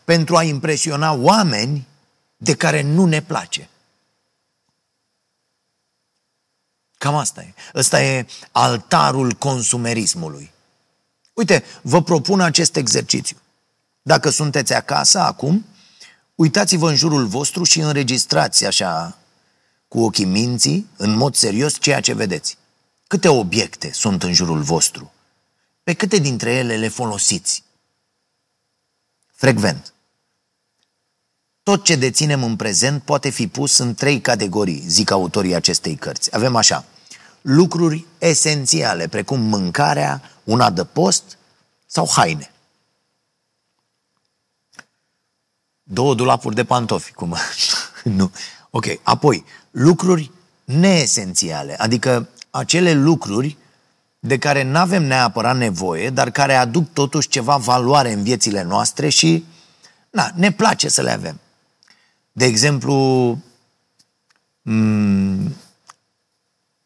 pentru 0.04 0.36
a 0.36 0.42
impresiona 0.42 1.12
oameni 1.12 1.86
de 2.36 2.54
care 2.54 2.82
nu 2.82 3.04
ne 3.04 3.22
place. 3.22 3.68
Cam 6.98 7.14
asta 7.14 7.42
e. 7.42 7.54
Ăsta 7.74 8.02
e 8.02 8.26
altarul 8.50 9.32
consumerismului. 9.32 10.52
Uite, 11.32 11.64
vă 11.82 12.02
propun 12.02 12.40
acest 12.40 12.76
exercițiu. 12.76 13.36
Dacă 14.02 14.30
sunteți 14.30 14.74
acasă 14.74 15.18
acum, 15.18 15.66
uitați-vă 16.34 16.88
în 16.88 16.96
jurul 16.96 17.26
vostru 17.26 17.64
și 17.64 17.80
înregistrați 17.80 18.66
așa 18.66 19.16
cu 19.92 20.00
ochii 20.00 20.24
minții, 20.24 20.88
în 20.96 21.16
mod 21.16 21.34
serios, 21.34 21.78
ceea 21.78 22.00
ce 22.00 22.14
vedeți. 22.14 22.58
Câte 23.06 23.28
obiecte 23.28 23.92
sunt 23.92 24.22
în 24.22 24.32
jurul 24.32 24.62
vostru? 24.62 25.12
Pe 25.82 25.92
câte 25.92 26.18
dintre 26.18 26.52
ele 26.52 26.76
le 26.76 26.88
folosiți? 26.88 27.64
Frecvent. 29.32 29.94
Tot 31.62 31.84
ce 31.84 31.96
deținem 31.96 32.42
în 32.42 32.56
prezent 32.56 33.02
poate 33.02 33.28
fi 33.28 33.48
pus 33.48 33.78
în 33.78 33.94
trei 33.94 34.20
categorii, 34.20 34.84
zic 34.86 35.10
autorii 35.10 35.54
acestei 35.54 35.94
cărți. 35.94 36.34
Avem 36.34 36.56
așa, 36.56 36.84
lucruri 37.40 38.06
esențiale, 38.18 39.08
precum 39.08 39.40
mâncarea, 39.40 40.22
un 40.44 40.60
adăpost 40.60 41.38
sau 41.86 42.08
haine. 42.10 42.52
Două 45.82 46.14
dulapuri 46.14 46.54
de 46.54 46.64
pantofi, 46.64 47.12
cum? 47.12 47.36
nu. 48.02 48.32
Ok. 48.74 48.86
Apoi, 49.02 49.44
lucruri 49.70 50.30
neesențiale, 50.64 51.74
adică 51.78 52.28
acele 52.50 52.92
lucruri 52.92 53.56
de 54.18 54.38
care 54.38 54.62
nu 54.62 54.78
avem 54.78 55.02
neapărat 55.02 55.56
nevoie, 55.56 56.10
dar 56.10 56.30
care 56.30 56.54
aduc 56.54 56.92
totuși 56.92 57.28
ceva 57.28 57.56
valoare 57.56 58.12
în 58.12 58.22
viețile 58.22 58.62
noastre 58.62 59.08
și 59.08 59.44
na, 60.10 60.30
ne 60.34 60.52
place 60.52 60.88
să 60.88 61.02
le 61.02 61.10
avem. 61.10 61.40
De 62.32 62.44
exemplu, 62.44 63.38
m- 64.70 65.50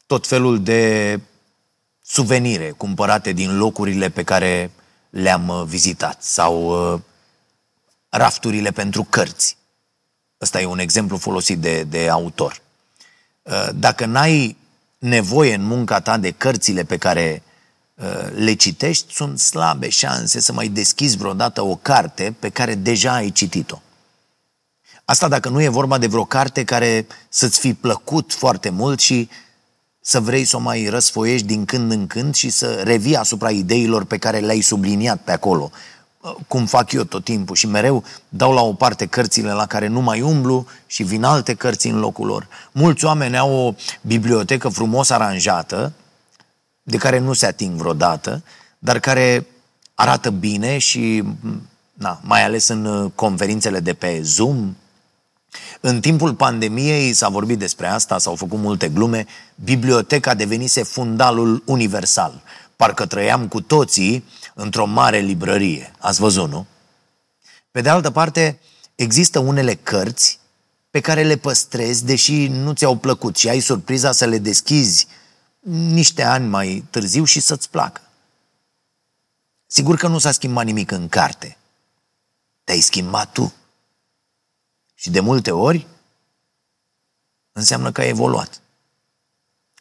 tot 0.06 0.26
felul 0.26 0.62
de 0.62 1.20
suvenire 2.02 2.70
cumpărate 2.70 3.32
din 3.32 3.56
locurile 3.56 4.08
pe 4.10 4.22
care 4.22 4.70
le-am 5.10 5.48
uh, 5.48 5.62
vizitat 5.66 6.22
sau 6.22 6.92
uh, 6.94 7.00
rafturile 8.08 8.70
pentru 8.70 9.06
cărți. 9.10 9.56
Ăsta 10.40 10.60
e 10.60 10.66
un 10.66 10.78
exemplu 10.78 11.16
folosit 11.16 11.58
de, 11.58 11.82
de 11.82 12.08
autor. 12.08 12.60
Uh, 13.42 13.68
dacă 13.74 14.06
n-ai 14.06 14.56
nevoie 14.98 15.54
în 15.54 15.62
munca 15.62 16.00
ta 16.00 16.18
de 16.18 16.30
cărțile 16.30 16.84
pe 16.84 16.96
care 16.96 17.42
le 18.34 18.54
citești, 18.54 19.14
sunt 19.14 19.38
slabe 19.38 19.88
șanse 19.88 20.40
să 20.40 20.52
mai 20.52 20.68
deschizi 20.68 21.16
vreodată 21.16 21.62
o 21.62 21.76
carte 21.76 22.34
pe 22.38 22.48
care 22.48 22.74
deja 22.74 23.14
ai 23.14 23.30
citit-o. 23.30 23.80
Asta 25.04 25.28
dacă 25.28 25.48
nu 25.48 25.62
e 25.62 25.68
vorba 25.68 25.98
de 25.98 26.06
vreo 26.06 26.24
carte 26.24 26.64
care 26.64 27.06
să-ți 27.28 27.58
fi 27.58 27.74
plăcut 27.74 28.32
foarte 28.32 28.68
mult 28.68 29.00
și 29.00 29.28
să 30.00 30.20
vrei 30.20 30.44
să 30.44 30.56
o 30.56 30.60
mai 30.60 30.86
răsfoiești 30.88 31.46
din 31.46 31.64
când 31.64 31.90
în 31.90 32.06
când 32.06 32.34
și 32.34 32.50
să 32.50 32.72
revii 32.84 33.16
asupra 33.16 33.50
ideilor 33.50 34.04
pe 34.04 34.18
care 34.18 34.38
le-ai 34.38 34.60
subliniat 34.60 35.20
pe 35.20 35.32
acolo, 35.32 35.70
cum 36.48 36.66
fac 36.66 36.92
eu 36.92 37.04
tot 37.04 37.24
timpul 37.24 37.56
și 37.56 37.66
mereu 37.66 38.04
dau 38.28 38.52
la 38.52 38.60
o 38.60 38.72
parte 38.72 39.06
cărțile 39.06 39.52
la 39.52 39.66
care 39.66 39.86
nu 39.86 40.00
mai 40.00 40.20
umblu 40.20 40.66
și 40.86 41.02
vin 41.02 41.24
alte 41.24 41.54
cărți 41.54 41.86
în 41.86 41.98
locul 41.98 42.26
lor. 42.26 42.46
Mulți 42.72 43.04
oameni 43.04 43.38
au 43.38 43.52
o 43.52 43.74
bibliotecă 44.00 44.68
frumos 44.68 45.10
aranjată, 45.10 45.92
de 46.82 46.96
care 46.96 47.18
nu 47.18 47.32
se 47.32 47.46
ating 47.46 47.78
vreodată, 47.78 48.42
dar 48.78 48.98
care 48.98 49.46
arată 49.94 50.30
bine 50.30 50.78
și, 50.78 51.22
na, 51.92 52.20
mai 52.22 52.44
ales 52.44 52.68
în 52.68 53.10
conferințele 53.14 53.80
de 53.80 53.94
pe 53.94 54.20
Zoom, 54.22 54.76
în 55.80 56.00
timpul 56.00 56.34
pandemiei 56.34 57.12
s-a 57.12 57.28
vorbit 57.28 57.58
despre 57.58 57.86
asta, 57.86 58.18
s-au 58.18 58.34
făcut 58.34 58.58
multe 58.58 58.88
glume, 58.88 59.26
biblioteca 59.54 60.34
devenise 60.34 60.82
fundalul 60.82 61.62
universal. 61.66 62.42
Parcă 62.76 63.06
trăiam 63.06 63.48
cu 63.48 63.60
toții 63.60 64.24
într-o 64.54 64.84
mare 64.84 65.18
librărie. 65.18 65.92
Ați 65.98 66.20
văzut, 66.20 66.50
nu? 66.50 66.66
Pe 67.70 67.80
de 67.80 67.88
altă 67.88 68.10
parte, 68.10 68.60
există 68.94 69.38
unele 69.38 69.74
cărți 69.74 70.38
pe 70.90 71.00
care 71.00 71.22
le 71.22 71.36
păstrezi, 71.36 72.04
deși 72.04 72.46
nu 72.46 72.72
ți-au 72.72 72.96
plăcut 72.96 73.36
și 73.36 73.48
ai 73.48 73.60
surpriza 73.60 74.12
să 74.12 74.24
le 74.24 74.38
deschizi 74.38 75.06
niște 75.68 76.22
ani 76.22 76.48
mai 76.48 76.84
târziu 76.90 77.24
și 77.24 77.40
să-ți 77.40 77.70
placă. 77.70 78.00
Sigur 79.66 79.96
că 79.96 80.08
nu 80.08 80.18
s-a 80.18 80.30
schimbat 80.30 80.64
nimic 80.64 80.90
în 80.90 81.08
carte. 81.08 81.56
Te-ai 82.64 82.80
schimbat 82.80 83.32
tu. 83.32 83.54
Și 84.94 85.10
de 85.10 85.20
multe 85.20 85.50
ori 85.50 85.86
înseamnă 87.52 87.92
că 87.92 88.00
ai 88.00 88.08
evoluat. 88.08 88.60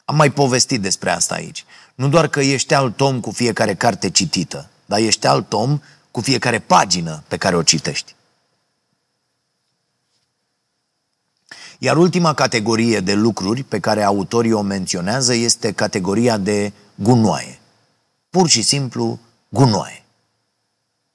Am 0.05 0.15
mai 0.15 0.31
povestit 0.31 0.81
despre 0.81 1.09
asta 1.09 1.35
aici. 1.35 1.65
Nu 1.95 2.07
doar 2.07 2.27
că 2.27 2.39
ești 2.39 2.73
alt 2.73 3.01
om 3.01 3.19
cu 3.19 3.31
fiecare 3.31 3.75
carte 3.75 4.09
citită, 4.09 4.69
dar 4.85 4.99
ești 4.99 5.27
alt 5.27 5.53
om 5.53 5.79
cu 6.11 6.21
fiecare 6.21 6.59
pagină 6.59 7.23
pe 7.27 7.37
care 7.37 7.55
o 7.55 7.63
citești. 7.63 8.15
Iar 11.79 11.97
ultima 11.97 12.33
categorie 12.33 12.99
de 12.99 13.13
lucruri 13.13 13.63
pe 13.63 13.79
care 13.79 14.03
autorii 14.03 14.51
o 14.51 14.61
menționează 14.61 15.33
este 15.33 15.71
categoria 15.71 16.37
de 16.37 16.73
gunoaie. 16.95 17.59
Pur 18.29 18.47
și 18.47 18.61
simplu 18.61 19.19
gunoaie. 19.49 20.05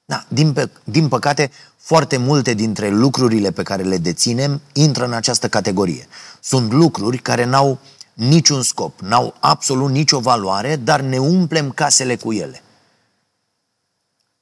Da, 0.05 0.25
din, 0.27 0.53
pe, 0.53 0.69
din 0.83 1.07
păcate, 1.07 1.51
foarte 1.77 2.17
multe 2.17 2.53
dintre 2.53 2.89
lucrurile 2.89 3.51
pe 3.51 3.63
care 3.63 3.83
le 3.83 3.97
deținem 3.97 4.61
intră 4.73 5.05
în 5.05 5.13
această 5.13 5.49
categorie. 5.49 6.07
Sunt 6.39 6.71
lucruri 6.71 7.17
care 7.17 7.43
n-au 7.43 7.79
niciun 8.13 8.61
scop, 8.61 8.99
n-au 8.99 9.35
absolut 9.39 9.91
nicio 9.91 10.19
valoare, 10.19 10.75
dar 10.75 11.01
ne 11.01 11.17
umplem 11.17 11.71
casele 11.71 12.15
cu 12.15 12.33
ele. 12.33 12.61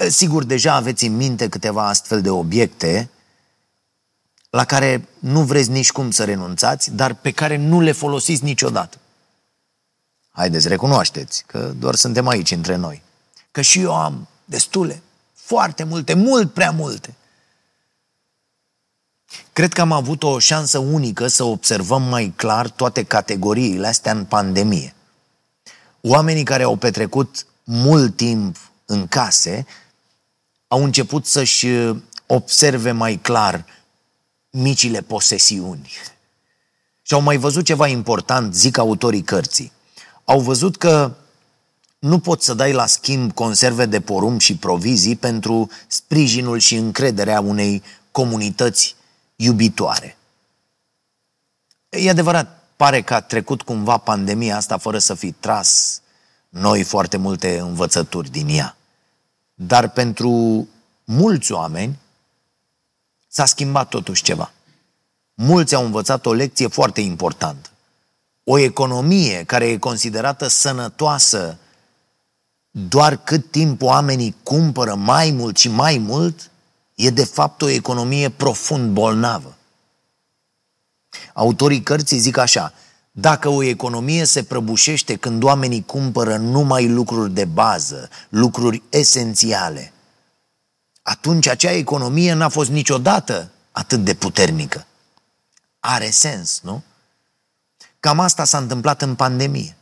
Sigur, 0.09 0.43
deja 0.43 0.73
aveți 0.73 1.05
în 1.05 1.15
minte 1.15 1.49
câteva 1.49 1.87
astfel 1.87 2.21
de 2.21 2.29
obiecte 2.29 3.09
la 4.49 4.65
care 4.65 5.07
nu 5.19 5.43
vreți 5.43 5.69
nici 5.69 5.91
cum 5.91 6.11
să 6.11 6.23
renunțați, 6.23 6.91
dar 6.91 7.13
pe 7.13 7.31
care 7.31 7.55
nu 7.55 7.81
le 7.81 7.91
folosiți 7.91 8.43
niciodată. 8.43 8.97
Haideți, 10.29 10.67
recunoașteți 10.67 11.43
că 11.47 11.73
doar 11.79 11.95
suntem 11.95 12.27
aici 12.27 12.51
între 12.51 12.75
noi. 12.75 13.01
Că 13.51 13.61
și 13.61 13.79
eu 13.81 13.95
am 13.95 14.27
destule, 14.45 15.01
foarte 15.33 15.83
multe, 15.83 16.13
mult 16.13 16.53
prea 16.53 16.71
multe. 16.71 17.15
Cred 19.53 19.73
că 19.73 19.81
am 19.81 19.91
avut 19.91 20.23
o 20.23 20.39
șansă 20.39 20.77
unică 20.77 21.27
să 21.27 21.43
observăm 21.43 22.01
mai 22.01 22.33
clar 22.35 22.69
toate 22.69 23.03
categoriile 23.03 23.87
astea 23.87 24.11
în 24.11 24.25
pandemie. 24.25 24.93
Oamenii 26.01 26.43
care 26.43 26.63
au 26.63 26.75
petrecut 26.75 27.45
mult 27.63 28.15
timp 28.15 28.57
în 28.85 29.07
case 29.07 29.65
au 30.67 30.83
început 30.83 31.25
să-și 31.25 31.67
observe 32.25 32.91
mai 32.91 33.15
clar 33.15 33.65
micile 34.49 35.01
posesiuni. 35.01 35.89
Și 37.01 37.13
au 37.13 37.21
mai 37.21 37.37
văzut 37.37 37.65
ceva 37.65 37.87
important, 37.87 38.53
zic 38.53 38.77
autorii 38.77 39.21
cărții. 39.21 39.71
Au 40.25 40.39
văzut 40.39 40.77
că 40.77 41.11
nu 41.99 42.19
poți 42.19 42.45
să 42.45 42.53
dai 42.53 42.73
la 42.73 42.85
schimb 42.85 43.33
conserve 43.33 43.85
de 43.85 44.01
porumb 44.01 44.39
și 44.39 44.55
provizii 44.55 45.15
pentru 45.15 45.69
sprijinul 45.87 46.57
și 46.57 46.75
încrederea 46.75 47.39
unei 47.39 47.83
comunități 48.11 48.95
iubitoare. 49.41 50.17
E 51.89 52.09
adevărat, 52.09 52.63
pare 52.75 53.01
că 53.01 53.13
a 53.13 53.21
trecut 53.21 53.61
cumva 53.61 53.97
pandemia 53.97 54.55
asta 54.55 54.77
fără 54.77 54.97
să 54.97 55.13
fi 55.13 55.31
tras 55.31 56.01
noi 56.49 56.83
foarte 56.83 57.17
multe 57.17 57.59
învățături 57.59 58.29
din 58.29 58.47
ea. 58.49 58.77
Dar 59.53 59.89
pentru 59.89 60.67
mulți 61.03 61.51
oameni 61.51 61.99
s-a 63.27 63.45
schimbat 63.45 63.89
totuși 63.89 64.23
ceva. 64.23 64.51
Mulți 65.33 65.75
au 65.75 65.85
învățat 65.85 66.25
o 66.25 66.33
lecție 66.33 66.67
foarte 66.67 67.01
importantă. 67.01 67.69
O 68.43 68.57
economie 68.57 69.43
care 69.43 69.65
e 69.65 69.77
considerată 69.77 70.47
sănătoasă 70.47 71.57
doar 72.71 73.17
cât 73.17 73.51
timp 73.51 73.81
oamenii 73.81 74.35
cumpără 74.43 74.95
mai 74.95 75.31
mult 75.31 75.57
și 75.57 75.69
mai 75.69 75.97
mult, 75.97 76.51
e 76.99 77.09
de 77.09 77.23
fapt 77.23 77.61
o 77.61 77.69
economie 77.69 78.29
profund 78.29 78.93
bolnavă. 78.93 79.57
Autorii 81.33 81.81
cărții 81.81 82.17
zic 82.17 82.37
așa, 82.37 82.73
dacă 83.11 83.49
o 83.49 83.63
economie 83.63 84.23
se 84.23 84.43
prăbușește 84.43 85.15
când 85.15 85.43
oamenii 85.43 85.83
cumpără 85.85 86.37
numai 86.37 86.87
lucruri 86.87 87.31
de 87.31 87.45
bază, 87.45 88.09
lucruri 88.29 88.83
esențiale, 88.89 89.93
atunci 91.01 91.47
acea 91.47 91.71
economie 91.71 92.33
n-a 92.33 92.49
fost 92.49 92.69
niciodată 92.69 93.51
atât 93.71 94.03
de 94.03 94.13
puternică. 94.13 94.85
Are 95.79 96.09
sens, 96.09 96.59
nu? 96.63 96.83
Cam 97.99 98.19
asta 98.19 98.43
s-a 98.43 98.57
întâmplat 98.57 99.01
în 99.01 99.15
pandemie. 99.15 99.75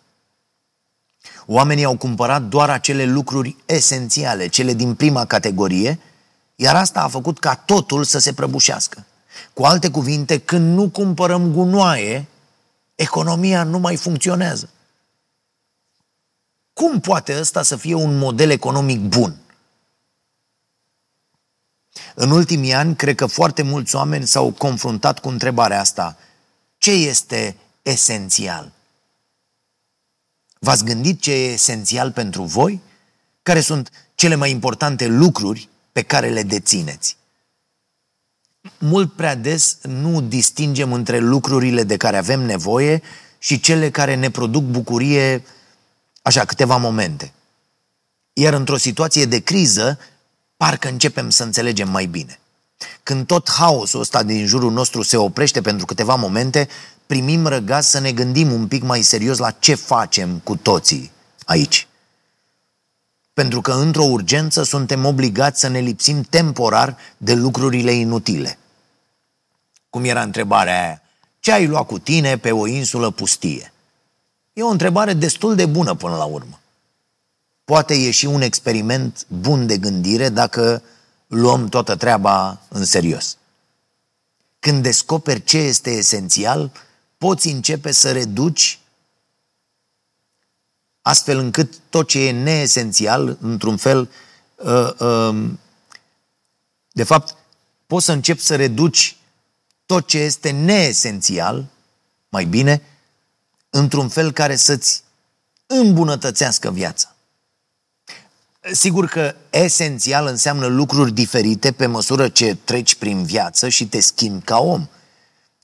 Oamenii 1.46 1.84
au 1.84 1.98
cumpărat 1.98 2.42
doar 2.42 2.70
acele 2.70 3.06
lucruri 3.06 3.56
esențiale, 3.66 4.48
cele 4.48 4.74
din 4.74 4.96
prima 4.96 5.26
categorie, 5.26 6.00
iar 6.60 6.76
asta 6.76 7.02
a 7.02 7.08
făcut 7.08 7.40
ca 7.40 7.56
totul 7.56 8.04
să 8.04 8.20
se 8.20 8.34
prăbușească. 8.34 9.06
Cu 9.54 9.64
alte 9.64 9.92
cuvinte, 9.92 10.38
când 10.40 10.76
nu 10.76 10.90
cumpărăm 10.90 11.52
gunoaie, 11.52 12.28
economia 12.96 13.64
nu 13.64 13.80
mai 13.80 13.96
funcționează. 13.96 14.70
Cum 16.74 17.00
poate 17.00 17.40
ăsta 17.40 17.62
să 17.62 17.76
fie 17.76 17.94
un 17.94 18.18
model 18.18 18.50
economic 18.50 19.00
bun? 19.00 19.36
În 22.16 22.32
ultimii 22.32 22.74
ani, 22.74 22.96
cred 22.96 23.16
că 23.16 23.26
foarte 23.26 23.62
mulți 23.62 23.96
oameni 23.96 24.28
s-au 24.28 24.52
confruntat 24.52 25.20
cu 25.20 25.30
întrebarea 25.30 25.80
asta. 25.80 26.18
Ce 26.78 26.92
este 26.92 27.58
esențial? 27.82 28.72
V-ați 30.60 30.84
gândit 30.84 31.22
ce 31.22 31.32
e 31.32 31.52
esențial 31.52 32.12
pentru 32.12 32.44
voi? 32.44 32.82
Care 33.44 33.60
sunt 33.60 33.92
cele 34.16 34.36
mai 34.36 34.52
importante 34.52 35.08
lucruri 35.08 35.70
pe 35.98 36.04
care 36.04 36.30
le 36.30 36.44
dețineți? 36.44 37.18
Mult 38.78 39.14
prea 39.14 39.36
des 39.36 39.78
nu 39.82 40.22
distingem 40.22 40.94
între 40.94 41.18
lucrurile 41.20 41.84
de 41.84 41.98
care 41.98 42.18
avem 42.18 42.40
nevoie 42.40 43.02
și 43.38 43.60
cele 43.60 43.90
care 43.90 44.16
ne 44.16 44.32
produc 44.32 44.64
bucurie 44.64 45.44
așa 46.22 46.46
câteva 46.46 46.78
momente. 46.78 47.34
Iar 48.34 48.54
într-o 48.54 48.78
situație 48.78 49.26
de 49.26 49.40
criză, 49.40 50.00
parcă 50.58 50.88
începem 50.88 51.30
să 51.30 51.44
înțelegem 51.44 51.90
mai 51.90 52.06
bine. 52.06 52.40
Când 53.04 53.26
tot 53.26 53.50
haosul 53.50 54.00
ăsta 54.00 54.24
din 54.24 54.46
jurul 54.46 54.72
nostru 54.72 55.02
se 55.02 55.18
oprește 55.18 55.62
pentru 55.62 55.86
câteva 55.86 56.16
momente, 56.16 56.68
primim 57.06 57.48
răgaz 57.48 57.88
să 57.88 58.00
ne 58.00 58.12
gândim 58.12 58.52
un 58.52 58.68
pic 58.68 58.84
mai 58.84 59.02
serios 59.02 59.38
la 59.38 59.52
ce 59.52 59.76
facem 59.76 60.40
cu 60.44 60.56
toții 60.56 61.12
aici. 61.46 61.87
Pentru 63.38 63.62
că 63.62 63.72
într-o 63.72 64.04
urgență 64.04 64.64
suntem 64.64 65.06
obligați 65.06 65.60
să 65.60 65.68
ne 65.68 65.80
lipsim 65.80 66.22
temporar 66.22 66.98
de 67.18 67.34
lucrurile 67.34 67.92
inutile. 67.92 68.58
Cum 69.90 70.04
era 70.04 70.22
întrebarea 70.22 70.82
aia? 70.82 71.02
Ce 71.40 71.52
ai 71.52 71.68
luat 71.68 71.86
cu 71.86 72.00
tine 72.00 72.38
pe 72.38 72.52
o 72.52 72.68
insulă 72.68 73.10
pustie? 73.10 73.74
E 74.54 74.64
o 74.64 74.68
întrebare 74.68 75.14
destul 75.14 75.56
de 75.56 75.66
bună 75.66 75.96
până 75.96 76.16
la 76.16 76.24
urmă. 76.24 76.60
Poate 77.64 77.94
ieși 77.94 78.26
un 78.26 78.42
experiment 78.42 79.26
bun 79.28 79.68
de 79.68 79.78
gândire 79.78 80.30
dacă 80.30 80.82
luăm 81.28 81.68
toată 81.68 81.96
treaba 81.96 82.62
în 82.68 82.86
serios. 82.86 83.38
Când 84.60 84.84
descoperi 84.84 85.44
ce 85.44 85.58
este 85.58 85.90
esențial, 85.90 86.72
poți 87.18 87.48
începe 87.48 87.92
să 87.92 88.12
reduci 88.12 88.80
astfel 91.08 91.38
încât 91.38 91.74
tot 91.90 92.08
ce 92.08 92.20
e 92.20 92.32
neesențial, 92.32 93.38
într-un 93.42 93.78
fel, 93.78 94.10
uh, 94.56 94.94
uh, 95.00 95.50
de 96.92 97.04
fapt, 97.04 97.36
poți 97.86 98.06
să 98.06 98.12
începi 98.12 98.42
să 98.42 98.56
reduci 98.56 99.18
tot 99.86 100.08
ce 100.08 100.18
este 100.18 100.50
neesențial, 100.50 101.66
mai 102.30 102.46
bine, 102.46 102.82
într-un 103.70 104.10
fel 104.10 104.32
care 104.32 104.56
să-ți 104.56 105.04
îmbunătățească 105.66 106.72
viața. 106.72 107.16
Sigur 108.72 109.06
că 109.06 109.36
esențial 109.50 110.26
înseamnă 110.26 110.66
lucruri 110.66 111.12
diferite 111.12 111.72
pe 111.72 111.86
măsură 111.86 112.30
ce 112.30 112.58
treci 112.64 112.96
prin 112.96 113.24
viață 113.24 113.70
și 113.70 113.88
te 113.88 114.00
schimbi 114.00 114.44
ca 114.44 114.58
om 114.58 114.88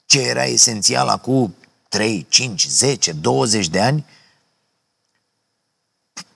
ce 0.06 0.22
era 0.22 0.44
esențial 0.44 1.08
acum 1.08 1.56
3, 1.90 2.26
5, 2.30 2.68
10, 2.68 3.12
20 3.12 3.68
de 3.68 3.80
ani, 3.80 4.06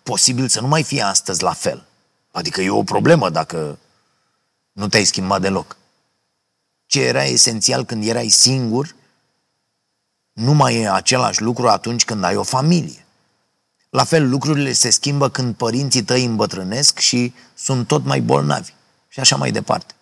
posibil 0.07 0.47
să 0.47 0.61
nu 0.61 0.67
mai 0.67 0.83
fie 0.83 1.01
astăzi 1.01 1.43
la 1.43 1.53
fel. 1.53 1.85
Adică 2.31 2.61
e 2.61 2.69
o 2.69 2.83
problemă 2.83 3.29
dacă 3.29 3.77
nu 4.71 4.87
te-ai 4.87 5.03
schimbat 5.03 5.41
deloc. 5.41 5.77
Ce 6.85 7.01
era 7.01 7.23
esențial 7.23 7.85
când 7.85 8.07
erai 8.07 8.27
singur, 8.27 8.95
nu 10.33 10.53
mai 10.53 10.75
e 10.75 10.89
același 10.89 11.41
lucru 11.41 11.67
atunci 11.67 12.05
când 12.05 12.23
ai 12.23 12.35
o 12.35 12.43
familie. 12.43 13.05
La 13.89 14.03
fel, 14.03 14.29
lucrurile 14.29 14.71
se 14.71 14.89
schimbă 14.89 15.29
când 15.29 15.55
părinții 15.55 16.03
tăi 16.03 16.25
îmbătrânesc 16.25 16.99
și 16.99 17.33
sunt 17.55 17.87
tot 17.87 18.03
mai 18.03 18.21
bolnavi. 18.21 18.73
Și 19.07 19.19
așa 19.19 19.35
mai 19.35 19.51
departe. 19.51 19.93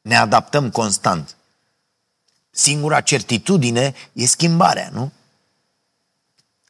Ne 0.00 0.16
adaptăm 0.16 0.70
constant. 0.70 1.36
Singura 2.50 3.00
certitudine 3.00 3.94
e 4.12 4.26
schimbarea, 4.26 4.90
nu? 4.92 5.12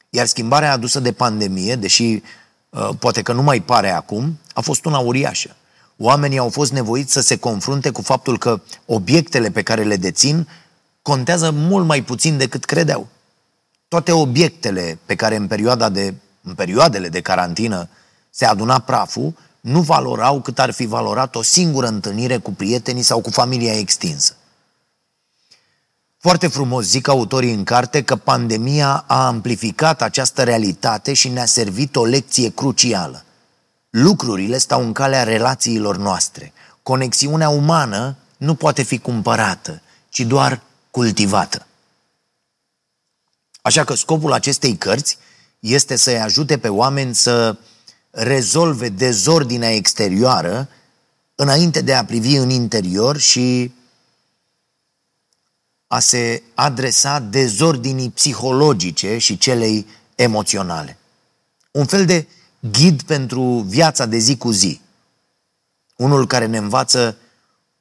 Iar 0.09 0.25
schimbarea 0.25 0.71
adusă 0.71 0.99
de 0.99 1.11
pandemie, 1.11 1.75
deși 1.75 2.21
uh, 2.69 2.89
poate 2.99 3.21
că 3.21 3.33
nu 3.33 3.41
mai 3.41 3.59
pare 3.59 3.89
acum, 3.89 4.39
a 4.53 4.61
fost 4.61 4.85
una 4.85 4.97
uriașă. 4.97 5.55
Oamenii 5.97 6.37
au 6.37 6.49
fost 6.49 6.71
nevoiți 6.71 7.13
să 7.13 7.21
se 7.21 7.37
confrunte 7.37 7.89
cu 7.89 8.01
faptul 8.01 8.37
că 8.37 8.61
obiectele 8.85 9.51
pe 9.51 9.61
care 9.61 9.83
le 9.83 9.95
dețin 9.95 10.47
contează 11.01 11.51
mult 11.51 11.85
mai 11.85 12.03
puțin 12.03 12.37
decât 12.37 12.65
credeau. 12.65 13.07
Toate 13.87 14.11
obiectele 14.11 14.99
pe 15.05 15.15
care 15.15 15.35
în 15.35 15.47
perioada 15.47 15.89
de 15.89 16.13
în 16.43 16.53
perioadele 16.53 17.09
de 17.09 17.21
carantină, 17.21 17.89
se 18.29 18.45
aduna 18.45 18.79
praful, 18.79 19.33
nu 19.59 19.81
valorau 19.81 20.41
cât 20.41 20.59
ar 20.59 20.71
fi 20.71 20.85
valorat 20.85 21.35
o 21.35 21.41
singură 21.41 21.87
întâlnire 21.87 22.37
cu 22.37 22.51
prietenii 22.51 23.03
sau 23.03 23.21
cu 23.21 23.29
familia 23.29 23.77
extinsă. 23.77 24.35
Foarte 26.21 26.47
frumos 26.47 26.85
zic 26.85 27.07
autorii 27.07 27.53
în 27.53 27.63
carte 27.63 28.03
că 28.03 28.15
pandemia 28.15 29.03
a 29.07 29.25
amplificat 29.25 30.01
această 30.01 30.43
realitate 30.43 31.13
și 31.13 31.29
ne-a 31.29 31.45
servit 31.45 31.95
o 31.95 32.05
lecție 32.05 32.49
crucială. 32.49 33.23
Lucrurile 33.89 34.57
stau 34.57 34.81
în 34.81 34.91
calea 34.91 35.23
relațiilor 35.23 35.97
noastre. 35.97 36.53
Conexiunea 36.83 37.49
umană 37.49 38.15
nu 38.37 38.55
poate 38.55 38.81
fi 38.81 38.99
cumpărată, 38.99 39.81
ci 40.09 40.19
doar 40.19 40.61
cultivată. 40.91 41.65
Așa 43.61 43.83
că 43.83 43.93
scopul 43.93 44.31
acestei 44.31 44.77
cărți 44.77 45.17
este 45.59 45.95
să-i 45.95 46.19
ajute 46.19 46.57
pe 46.57 46.67
oameni 46.67 47.15
să 47.15 47.57
rezolve 48.09 48.89
dezordinea 48.89 49.71
exterioară 49.71 50.69
înainte 51.35 51.81
de 51.81 51.93
a 51.93 52.05
privi 52.05 52.35
în 52.35 52.49
interior 52.49 53.17
și 53.17 53.71
a 55.91 55.99
se 55.99 56.43
adresa 56.55 57.19
dezordinii 57.19 58.09
psihologice 58.09 59.17
și 59.17 59.37
celei 59.37 59.85
emoționale. 60.15 60.97
Un 61.71 61.85
fel 61.85 62.05
de 62.05 62.27
ghid 62.59 63.01
pentru 63.01 63.41
viața 63.67 64.05
de 64.05 64.17
zi 64.17 64.37
cu 64.37 64.51
zi. 64.51 64.81
Unul 65.95 66.27
care 66.27 66.45
ne 66.45 66.57
învață 66.57 67.17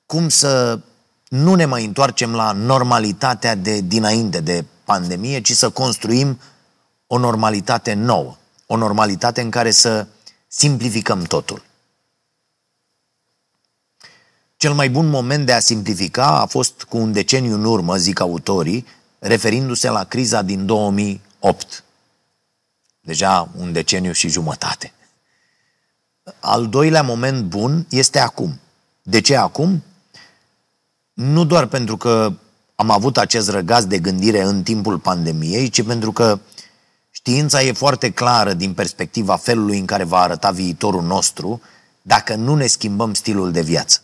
cum 0.07 0.29
să 0.29 0.81
nu 1.29 1.55
ne 1.55 1.65
mai 1.65 1.85
întoarcem 1.85 2.35
la 2.35 2.53
normalitatea 2.53 3.55
de 3.55 3.81
dinainte 3.81 4.41
de 4.41 4.65
pandemie, 4.85 5.41
ci 5.41 5.53
să 5.53 5.71
construim 5.71 6.39
o 7.07 7.19
normalitate 7.19 7.95
nouă. 7.95 8.37
O 8.67 8.77
normalitate 8.77 9.41
în 9.41 9.51
care 9.51 9.71
să 9.71 10.07
simplificăm 10.47 11.23
totul. 11.23 11.63
Cel 14.59 14.73
mai 14.73 14.91
bun 14.91 15.07
moment 15.07 15.47
de 15.47 15.53
a 15.53 15.59
simplifica 15.59 16.27
a 16.27 16.47
fost 16.47 16.83
cu 16.83 16.97
un 16.97 17.13
deceniu 17.13 17.55
în 17.55 17.65
urmă, 17.65 17.97
zic 17.97 18.21
autorii, 18.21 18.87
referindu-se 19.19 19.89
la 19.89 20.05
criza 20.05 20.43
din 20.43 20.67
2008. 20.67 21.85
Deja 23.01 23.49
un 23.57 23.73
deceniu 23.73 24.13
și 24.13 24.29
jumătate. 24.29 24.93
Al 26.41 26.69
doilea 26.69 27.03
moment 27.03 27.45
bun 27.45 27.87
este 27.91 28.19
acum. 28.19 28.61
De 29.03 29.21
ce 29.21 29.37
acum? 29.37 29.83
Nu 31.13 31.45
doar 31.45 31.67
pentru 31.67 31.97
că 31.97 32.33
am 32.75 32.91
avut 32.91 33.19
acest 33.19 33.49
răgaz 33.49 33.85
de 33.85 33.99
gândire 33.99 34.43
în 34.43 34.63
timpul 34.63 34.99
pandemiei, 34.99 35.69
ci 35.69 35.83
pentru 35.83 36.13
că 36.13 36.39
știința 37.11 37.63
e 37.63 37.73
foarte 37.73 38.11
clară 38.11 38.53
din 38.53 38.75
perspectiva 38.75 39.37
felului 39.37 39.79
în 39.79 39.87
care 39.87 40.05
va 40.05 40.19
arăta 40.19 40.51
viitorul 40.51 41.03
nostru 41.03 41.61
dacă 42.03 42.35
nu 42.35 42.55
ne 42.55 42.67
schimbăm 42.67 43.15
stilul 43.15 43.53
de 43.53 43.63
viață. 43.63 44.03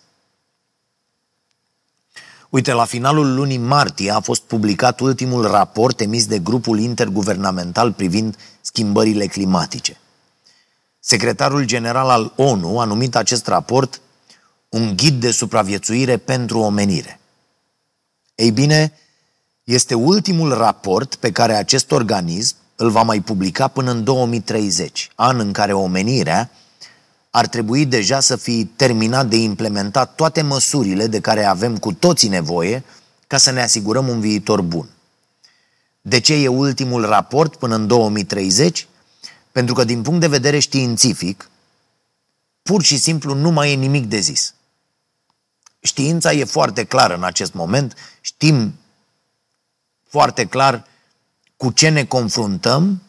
Uite, 2.54 2.72
la 2.72 2.84
finalul 2.84 3.34
lunii 3.34 3.58
martie 3.58 4.10
a 4.10 4.20
fost 4.20 4.42
publicat 4.42 5.00
ultimul 5.00 5.46
raport 5.46 6.00
emis 6.00 6.26
de 6.26 6.38
grupul 6.38 6.78
interguvernamental 6.78 7.92
privind 7.92 8.36
schimbările 8.60 9.26
climatice. 9.26 10.00
Secretarul 11.00 11.64
general 11.64 12.08
al 12.08 12.32
ONU 12.36 12.78
a 12.78 12.84
numit 12.84 13.16
acest 13.16 13.46
raport 13.46 14.00
un 14.68 14.96
ghid 14.96 15.20
de 15.20 15.30
supraviețuire 15.30 16.16
pentru 16.16 16.58
omenire. 16.58 17.20
Ei 18.34 18.50
bine, 18.50 18.92
este 19.64 19.94
ultimul 19.94 20.52
raport 20.52 21.14
pe 21.14 21.32
care 21.32 21.54
acest 21.54 21.92
organism 21.92 22.56
îl 22.76 22.90
va 22.90 23.02
mai 23.02 23.20
publica 23.20 23.68
până 23.68 23.90
în 23.90 24.04
2030, 24.04 25.10
an 25.14 25.38
în 25.38 25.52
care 25.52 25.72
omenirea 25.72 26.50
ar 27.36 27.46
trebui 27.46 27.86
deja 27.86 28.20
să 28.20 28.36
fi 28.36 28.64
terminat 28.64 29.26
de 29.28 29.36
implementat 29.36 30.14
toate 30.14 30.42
măsurile 30.42 31.06
de 31.06 31.20
care 31.20 31.44
avem 31.44 31.78
cu 31.78 31.92
toții 31.92 32.28
nevoie 32.28 32.84
ca 33.26 33.36
să 33.36 33.50
ne 33.50 33.62
asigurăm 33.62 34.08
un 34.08 34.20
viitor 34.20 34.60
bun. 34.60 34.88
De 36.00 36.20
ce 36.20 36.34
e 36.34 36.48
ultimul 36.48 37.06
raport 37.06 37.56
până 37.56 37.74
în 37.74 37.86
2030? 37.86 38.86
Pentru 39.52 39.74
că 39.74 39.84
din 39.84 40.02
punct 40.02 40.20
de 40.20 40.26
vedere 40.26 40.58
științific, 40.58 41.50
pur 42.62 42.82
și 42.82 42.98
simplu 42.98 43.34
nu 43.34 43.50
mai 43.50 43.72
e 43.72 43.74
nimic 43.74 44.06
de 44.06 44.18
zis. 44.18 44.54
Știința 45.80 46.32
e 46.32 46.44
foarte 46.44 46.84
clară 46.84 47.14
în 47.14 47.24
acest 47.24 47.52
moment, 47.52 47.94
știm 48.20 48.74
foarte 50.08 50.46
clar 50.46 50.86
cu 51.56 51.70
ce 51.70 51.88
ne 51.88 52.04
confruntăm 52.04 53.02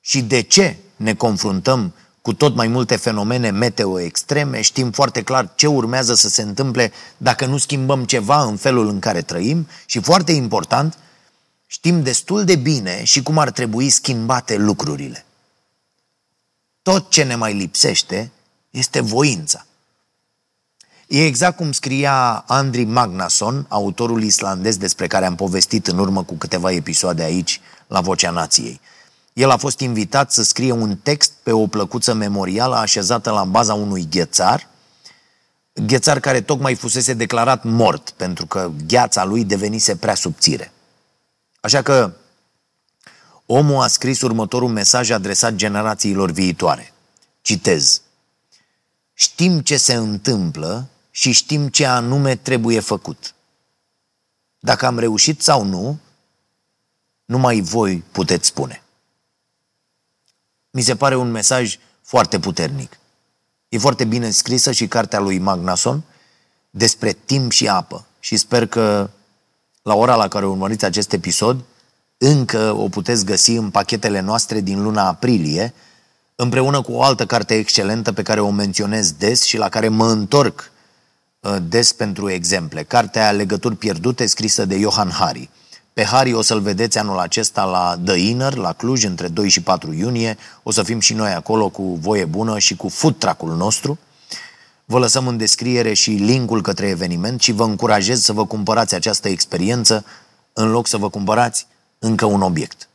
și 0.00 0.22
de 0.22 0.40
ce 0.40 0.76
ne 0.96 1.14
confruntăm 1.14 1.94
cu 2.24 2.32
tot 2.32 2.54
mai 2.54 2.68
multe 2.68 2.96
fenomene 2.96 3.50
meteo 3.50 4.00
extreme, 4.00 4.60
știm 4.60 4.90
foarte 4.90 5.22
clar 5.22 5.52
ce 5.54 5.66
urmează 5.66 6.14
să 6.14 6.28
se 6.28 6.42
întâmple 6.42 6.92
dacă 7.16 7.46
nu 7.46 7.56
schimbăm 7.56 8.04
ceva 8.04 8.42
în 8.42 8.56
felul 8.56 8.88
în 8.88 8.98
care 8.98 9.22
trăim 9.22 9.68
și, 9.86 10.00
foarte 10.00 10.32
important, 10.32 10.98
știm 11.66 12.02
destul 12.02 12.44
de 12.44 12.56
bine 12.56 13.04
și 13.04 13.22
cum 13.22 13.38
ar 13.38 13.50
trebui 13.50 13.90
schimbate 13.90 14.56
lucrurile. 14.56 15.24
Tot 16.82 17.10
ce 17.10 17.22
ne 17.22 17.34
mai 17.34 17.54
lipsește 17.54 18.30
este 18.70 19.00
voința. 19.00 19.66
E 21.06 21.24
exact 21.24 21.56
cum 21.56 21.72
scria 21.72 22.44
Andri 22.46 22.84
Magnason, 22.84 23.66
autorul 23.68 24.22
islandez 24.22 24.76
despre 24.76 25.06
care 25.06 25.26
am 25.26 25.34
povestit 25.34 25.86
în 25.86 25.98
urmă 25.98 26.22
cu 26.22 26.34
câteva 26.34 26.72
episoade 26.72 27.22
aici, 27.22 27.60
la 27.86 28.00
Vocea 28.00 28.30
Nației. 28.30 28.80
El 29.34 29.50
a 29.50 29.56
fost 29.56 29.80
invitat 29.80 30.32
să 30.32 30.42
scrie 30.42 30.72
un 30.72 30.96
text 30.96 31.32
pe 31.42 31.52
o 31.52 31.66
plăcuță 31.66 32.12
memorială 32.12 32.76
așezată 32.76 33.30
la 33.30 33.44
baza 33.44 33.74
unui 33.74 34.06
ghețar, 34.10 34.68
ghețar 35.72 36.20
care 36.20 36.40
tocmai 36.40 36.74
fusese 36.74 37.14
declarat 37.14 37.64
mort 37.64 38.10
pentru 38.10 38.46
că 38.46 38.70
gheața 38.86 39.24
lui 39.24 39.44
devenise 39.44 39.96
prea 39.96 40.14
subțire. 40.14 40.72
Așa 41.60 41.82
că 41.82 42.12
omul 43.46 43.82
a 43.82 43.86
scris 43.86 44.20
următorul 44.20 44.68
mesaj 44.68 45.10
adresat 45.10 45.54
generațiilor 45.54 46.30
viitoare. 46.30 46.92
Citez. 47.40 48.02
Știm 49.14 49.60
ce 49.60 49.76
se 49.76 49.94
întâmplă 49.94 50.88
și 51.10 51.32
știm 51.32 51.68
ce 51.68 51.86
anume 51.86 52.36
trebuie 52.36 52.80
făcut. 52.80 53.34
Dacă 54.58 54.86
am 54.86 54.98
reușit 54.98 55.42
sau 55.42 55.64
nu, 55.64 55.98
numai 57.24 57.60
voi 57.60 58.04
puteți 58.12 58.46
spune. 58.46 58.83
Mi 60.76 60.82
se 60.82 60.96
pare 60.96 61.16
un 61.16 61.30
mesaj 61.30 61.78
foarte 62.02 62.38
puternic. 62.38 62.98
E 63.68 63.78
foarte 63.78 64.04
bine 64.04 64.30
scrisă 64.30 64.72
și 64.72 64.86
cartea 64.86 65.20
lui 65.20 65.38
Magnason 65.38 66.02
despre 66.70 67.12
timp 67.24 67.50
și 67.52 67.68
apă 67.68 68.06
și 68.20 68.36
sper 68.36 68.66
că 68.66 69.10
la 69.82 69.94
ora 69.94 70.14
la 70.14 70.28
care 70.28 70.46
urmăriți 70.46 70.84
acest 70.84 71.12
episod 71.12 71.64
încă 72.18 72.72
o 72.72 72.88
puteți 72.88 73.24
găsi 73.24 73.50
în 73.50 73.70
pachetele 73.70 74.20
noastre 74.20 74.60
din 74.60 74.82
luna 74.82 75.06
aprilie, 75.06 75.74
împreună 76.34 76.82
cu 76.82 76.92
o 76.92 77.02
altă 77.02 77.26
carte 77.26 77.54
excelentă 77.54 78.12
pe 78.12 78.22
care 78.22 78.40
o 78.40 78.50
menționez 78.50 79.12
des 79.12 79.42
și 79.42 79.56
la 79.56 79.68
care 79.68 79.88
mă 79.88 80.06
întorc 80.06 80.70
uh, 81.40 81.56
des 81.68 81.92
pentru 81.92 82.30
exemple. 82.30 82.82
Cartea 82.82 83.30
Legături 83.30 83.76
pierdute, 83.76 84.26
scrisă 84.26 84.64
de 84.64 84.78
Johan 84.78 85.10
Hari. 85.10 85.50
Pe 85.94 86.04
Hari 86.04 86.32
o 86.32 86.42
să-l 86.42 86.60
vedeți 86.60 86.98
anul 86.98 87.18
acesta 87.18 87.64
la 87.64 87.98
The 88.04 88.16
Inner, 88.16 88.54
la 88.54 88.72
Cluj, 88.72 89.04
între 89.04 89.28
2 89.28 89.48
și 89.48 89.62
4 89.62 89.92
iunie. 89.92 90.36
O 90.62 90.70
să 90.70 90.82
fim 90.82 91.00
și 91.00 91.14
noi 91.14 91.32
acolo 91.32 91.68
cu 91.68 91.82
voie 91.82 92.24
bună 92.24 92.58
și 92.58 92.76
cu 92.76 92.88
food 92.88 93.18
truck-ul 93.18 93.56
nostru. 93.56 93.98
Vă 94.84 94.98
lăsăm 94.98 95.26
în 95.26 95.36
descriere 95.36 95.92
și 95.92 96.10
linkul 96.10 96.62
către 96.62 96.86
eveniment 96.86 97.40
și 97.40 97.52
vă 97.52 97.64
încurajez 97.64 98.22
să 98.22 98.32
vă 98.32 98.46
cumpărați 98.46 98.94
această 98.94 99.28
experiență 99.28 100.04
în 100.52 100.70
loc 100.70 100.86
să 100.86 100.96
vă 100.96 101.10
cumpărați 101.10 101.66
încă 101.98 102.24
un 102.24 102.42
obiect. 102.42 102.88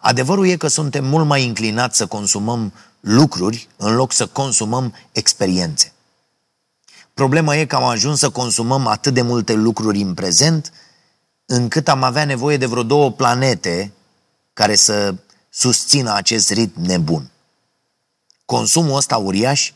Adevărul 0.00 0.46
e 0.46 0.56
că 0.56 0.68
suntem 0.68 1.04
mult 1.04 1.26
mai 1.26 1.44
inclinați 1.44 1.96
să 1.96 2.06
consumăm 2.06 2.72
lucruri 3.00 3.68
în 3.76 3.94
loc 3.94 4.12
să 4.12 4.26
consumăm 4.26 4.94
experiențe. 5.12 5.93
Problema 7.14 7.56
e 7.56 7.66
că 7.66 7.76
am 7.76 7.84
ajuns 7.84 8.18
să 8.18 8.30
consumăm 8.30 8.86
atât 8.86 9.14
de 9.14 9.22
multe 9.22 9.52
lucruri 9.52 10.00
în 10.00 10.14
prezent, 10.14 10.72
încât 11.46 11.88
am 11.88 12.02
avea 12.02 12.24
nevoie 12.24 12.56
de 12.56 12.66
vreo 12.66 12.82
două 12.82 13.12
planete 13.12 13.92
care 14.52 14.74
să 14.74 15.14
susțină 15.50 16.14
acest 16.14 16.50
ritm 16.50 16.80
nebun. 16.80 17.30
Consumul 18.44 18.96
ăsta 18.96 19.16
uriaș 19.16 19.72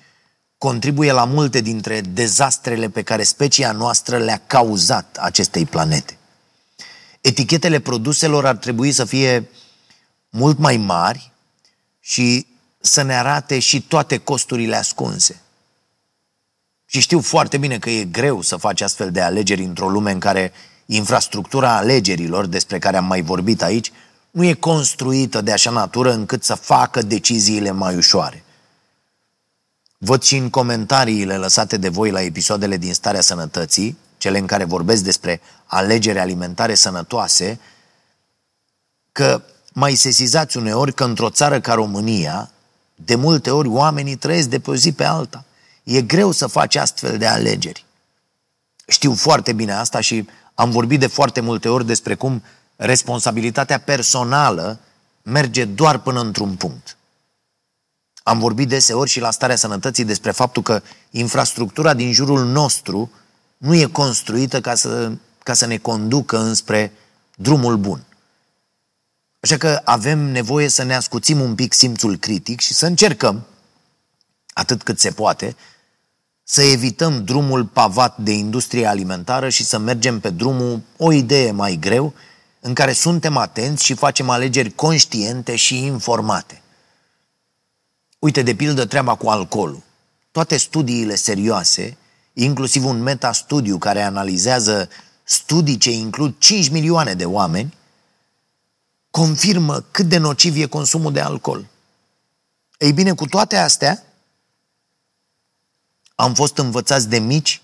contribuie 0.59 1.13
la 1.13 1.25
multe 1.25 1.61
dintre 1.61 2.01
dezastrele 2.01 2.89
pe 2.89 3.03
care 3.03 3.23
specia 3.23 3.73
noastră 3.73 4.19
le-a 4.19 4.43
cauzat 4.47 5.17
acestei 5.21 5.67
planete. 5.67 6.19
Etichetele 7.21 7.79
produselor 7.79 8.47
ar 8.47 8.57
trebui 8.57 8.93
să 8.93 9.05
fie 9.05 9.51
mult 10.31 10.59
mai 10.59 10.77
mari 10.77 11.33
și 12.01 12.47
să 12.81 13.03
ne 13.03 13.17
arate 13.17 13.59
și 13.59 13.83
toate 13.83 14.19
costurile 14.19 14.77
ascunse. 14.77 15.41
Și 16.91 17.01
știu 17.01 17.21
foarte 17.21 17.59
bine 17.59 17.79
că 17.79 17.91
e 17.91 18.05
greu 18.05 18.43
să 18.43 18.57
faci 18.57 18.81
astfel 18.81 19.11
de 19.11 19.21
alegeri 19.21 19.65
într-o 19.65 19.89
lume 19.89 20.11
în 20.11 20.19
care 20.19 20.53
infrastructura 20.87 21.77
alegerilor, 21.77 22.47
despre 22.47 22.79
care 22.79 22.97
am 22.97 23.05
mai 23.05 23.23
vorbit 23.23 23.63
aici, 23.63 23.93
nu 24.31 24.45
e 24.45 24.53
construită 24.53 25.41
de 25.41 25.53
așa 25.53 25.71
natură 25.71 26.13
încât 26.13 26.45
să 26.45 26.55
facă 26.55 27.03
deciziile 27.03 27.71
mai 27.71 27.97
ușoare. 27.97 28.45
Văd 29.99 30.23
și 30.23 30.37
în 30.37 30.51
comentariile 30.51 31.37
lăsate 31.37 31.77
de 31.77 31.89
voi 31.89 32.11
la 32.11 32.23
episoadele 32.23 32.77
din 32.77 32.95
Starea 32.95 33.21
Sănătății, 33.21 33.99
cele 34.19 34.39
în 34.39 34.47
care 34.47 34.65
vorbesc 34.65 35.03
despre 35.03 35.41
alegeri 35.65 36.19
alimentare 36.19 36.75
sănătoase, 36.75 37.61
că 39.13 39.43
mai 39.73 39.95
sesizați 39.95 40.57
uneori 40.57 40.95
că 40.95 41.05
într-o 41.05 41.31
țară 41.31 41.61
ca 41.61 41.75
România, 41.75 42.51
de 42.95 43.15
multe 43.15 43.51
ori 43.51 43.69
oamenii 43.69 44.17
trăiesc 44.17 44.49
de 44.49 44.59
pe 44.59 44.71
o 44.71 44.75
zi 44.75 44.93
pe 44.93 45.05
alta. 45.05 45.45
E 45.89 46.03
greu 46.03 46.31
să 46.31 46.47
faci 46.47 46.77
astfel 46.77 47.19
de 47.19 47.27
alegeri. 47.27 47.85
Știu 48.87 49.15
foarte 49.15 49.53
bine 49.53 49.73
asta 49.73 50.01
și 50.01 50.29
am 50.55 50.71
vorbit 50.71 51.01
de 51.01 51.07
foarte 51.07 51.41
multe 51.41 51.69
ori 51.69 51.87
despre 51.87 52.15
cum 52.15 52.43
responsabilitatea 52.77 53.79
personală 53.79 54.79
merge 55.23 55.65
doar 55.65 55.99
până 55.99 56.21
într-un 56.21 56.55
punct. 56.55 56.97
Am 58.23 58.39
vorbit 58.39 58.69
deseori 58.69 59.11
și 59.11 59.21
la 59.21 59.31
starea 59.31 59.57
sănătății 59.57 60.05
despre 60.05 60.31
faptul 60.31 60.63
că 60.63 60.83
infrastructura 61.11 61.95
din 61.95 62.13
jurul 62.13 62.45
nostru 62.45 63.11
nu 63.57 63.75
e 63.75 63.85
construită 63.85 64.61
ca 64.61 64.75
să, 64.75 65.13
ca 65.43 65.55
să 65.55 65.67
ne 65.67 65.77
conducă 65.79 66.39
înspre 66.39 66.93
drumul 67.37 67.77
bun. 67.77 68.05
Așa 69.41 69.57
că 69.57 69.81
avem 69.85 70.19
nevoie 70.19 70.69
să 70.69 70.83
ne 70.83 70.95
ascuțim 70.95 71.41
un 71.41 71.55
pic 71.55 71.73
simțul 71.73 72.17
critic 72.17 72.61
și 72.61 72.75
să 72.75 72.87
încercăm, 72.87 73.47
atât 74.53 74.83
cât 74.83 75.01
se 75.01 75.11
poate, 75.11 75.57
să 76.51 76.63
evităm 76.63 77.25
drumul 77.25 77.65
pavat 77.65 78.19
de 78.19 78.33
industrie 78.33 78.87
alimentară 78.87 79.49
și 79.49 79.65
să 79.65 79.79
mergem 79.79 80.21
pe 80.21 80.31
drumul 80.31 80.81
o 80.97 81.13
idee 81.13 81.51
mai 81.51 81.77
greu, 81.81 82.15
în 82.61 82.75
care 82.75 82.93
suntem 82.93 83.37
atenți 83.37 83.85
și 83.85 83.95
facem 83.95 84.31
alegeri 84.31 84.71
conștiente 84.71 85.57
și 85.57 85.85
informate. 85.85 86.63
Uite, 88.19 88.43
de 88.43 88.55
pildă, 88.55 88.85
treaba 88.85 89.15
cu 89.15 89.29
alcoolul. 89.29 89.83
Toate 90.31 90.57
studiile 90.57 91.15
serioase, 91.15 91.97
inclusiv 92.33 92.85
un 92.85 93.03
metastudiu 93.03 93.79
care 93.79 94.03
analizează 94.03 94.89
studii 95.23 95.79
ce 95.79 95.91
includ 95.91 96.35
5 96.39 96.69
milioane 96.69 97.15
de 97.15 97.25
oameni, 97.25 97.75
confirmă 99.11 99.85
cât 99.91 100.07
de 100.07 100.19
nociv 100.19 100.57
e 100.57 100.67
consumul 100.67 101.13
de 101.13 101.21
alcool. 101.21 101.67
Ei 102.79 102.93
bine, 102.93 103.13
cu 103.13 103.27
toate 103.27 103.57
astea, 103.57 104.03
am 106.21 106.35
fost 106.35 106.59
învățați 106.59 107.09
de 107.09 107.19
mici 107.19 107.63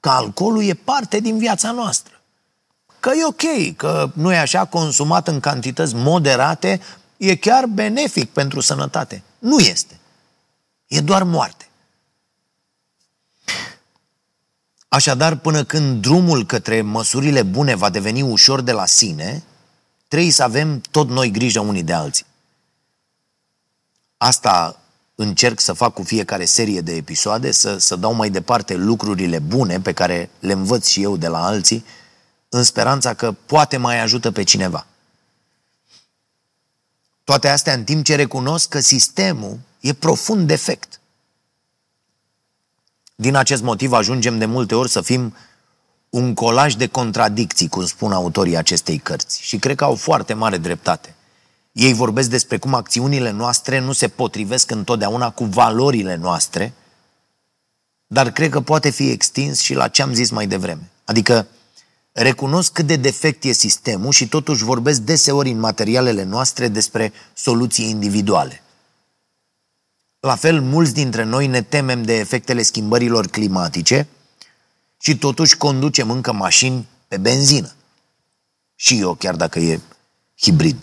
că 0.00 0.08
alcoolul 0.08 0.64
e 0.64 0.74
parte 0.74 1.20
din 1.20 1.38
viața 1.38 1.70
noastră. 1.70 2.20
Că 3.00 3.10
e 3.10 3.24
ok, 3.24 3.76
că 3.76 4.10
nu 4.14 4.32
e 4.32 4.38
așa, 4.38 4.64
consumat 4.64 5.28
în 5.28 5.40
cantități 5.40 5.94
moderate, 5.94 6.80
e 7.16 7.36
chiar 7.36 7.66
benefic 7.66 8.30
pentru 8.30 8.60
sănătate. 8.60 9.22
Nu 9.38 9.58
este. 9.58 10.00
E 10.86 11.00
doar 11.00 11.22
moarte. 11.22 11.68
Așadar, 14.88 15.36
până 15.36 15.64
când 15.64 16.02
drumul 16.02 16.46
către 16.46 16.82
măsurile 16.82 17.42
bune 17.42 17.74
va 17.74 17.90
deveni 17.90 18.22
ușor 18.22 18.60
de 18.60 18.72
la 18.72 18.86
sine, 18.86 19.42
trebuie 20.08 20.32
să 20.32 20.42
avem 20.42 20.80
tot 20.90 21.08
noi 21.08 21.30
grijă 21.30 21.60
unii 21.60 21.82
de 21.82 21.92
alții. 21.92 22.26
Asta 24.16 24.79
încerc 25.20 25.60
să 25.60 25.72
fac 25.72 25.92
cu 25.92 26.02
fiecare 26.02 26.44
serie 26.44 26.80
de 26.80 26.94
episoade, 26.94 27.50
să, 27.50 27.78
să 27.78 27.96
dau 27.96 28.12
mai 28.12 28.30
departe 28.30 28.74
lucrurile 28.74 29.38
bune 29.38 29.80
pe 29.80 29.92
care 29.92 30.30
le 30.38 30.52
învăț 30.52 30.86
și 30.86 31.02
eu 31.02 31.16
de 31.16 31.28
la 31.28 31.44
alții, 31.44 31.84
în 32.48 32.62
speranța 32.62 33.14
că 33.14 33.32
poate 33.32 33.76
mai 33.76 34.00
ajută 34.00 34.30
pe 34.30 34.42
cineva. 34.42 34.86
Toate 37.24 37.48
astea 37.48 37.72
în 37.72 37.84
timp 37.84 38.04
ce 38.04 38.14
recunosc 38.14 38.68
că 38.68 38.80
sistemul 38.80 39.58
e 39.80 39.92
profund 39.92 40.46
defect. 40.46 41.00
Din 43.14 43.34
acest 43.34 43.62
motiv 43.62 43.92
ajungem 43.92 44.38
de 44.38 44.46
multe 44.46 44.74
ori 44.74 44.90
să 44.90 45.00
fim 45.00 45.34
un 46.10 46.34
colaj 46.34 46.74
de 46.74 46.86
contradicții, 46.86 47.68
cum 47.68 47.86
spun 47.86 48.12
autorii 48.12 48.56
acestei 48.56 48.98
cărți. 48.98 49.42
Și 49.42 49.58
cred 49.58 49.76
că 49.76 49.84
au 49.84 49.94
foarte 49.94 50.34
mare 50.34 50.56
dreptate. 50.56 51.14
Ei 51.72 51.92
vorbesc 51.92 52.30
despre 52.30 52.58
cum 52.58 52.74
acțiunile 52.74 53.30
noastre 53.30 53.78
nu 53.78 53.92
se 53.92 54.08
potrivesc 54.08 54.70
întotdeauna 54.70 55.30
cu 55.30 55.44
valorile 55.44 56.16
noastre, 56.16 56.72
dar 58.06 58.30
cred 58.30 58.50
că 58.50 58.60
poate 58.60 58.90
fi 58.90 59.10
extins 59.10 59.60
și 59.60 59.74
la 59.74 59.88
ce 59.88 60.02
am 60.02 60.12
zis 60.12 60.30
mai 60.30 60.46
devreme. 60.46 60.90
Adică 61.04 61.46
recunosc 62.12 62.72
cât 62.72 62.86
de 62.86 62.96
defect 62.96 63.44
e 63.44 63.52
sistemul 63.52 64.12
și 64.12 64.28
totuși 64.28 64.64
vorbesc 64.64 65.00
deseori 65.00 65.50
în 65.50 65.58
materialele 65.58 66.22
noastre 66.22 66.68
despre 66.68 67.12
soluții 67.34 67.88
individuale. 67.88 68.62
La 70.20 70.34
fel, 70.34 70.60
mulți 70.60 70.94
dintre 70.94 71.22
noi 71.22 71.46
ne 71.46 71.62
temem 71.62 72.02
de 72.02 72.18
efectele 72.18 72.62
schimbărilor 72.62 73.26
climatice 73.26 74.08
și 75.00 75.18
totuși 75.18 75.56
conducem 75.56 76.10
încă 76.10 76.32
mașini 76.32 76.88
pe 77.08 77.16
benzină. 77.16 77.74
Și 78.74 78.98
eu, 78.98 79.14
chiar 79.14 79.36
dacă 79.36 79.58
e 79.58 79.80
hibrid. 80.40 80.76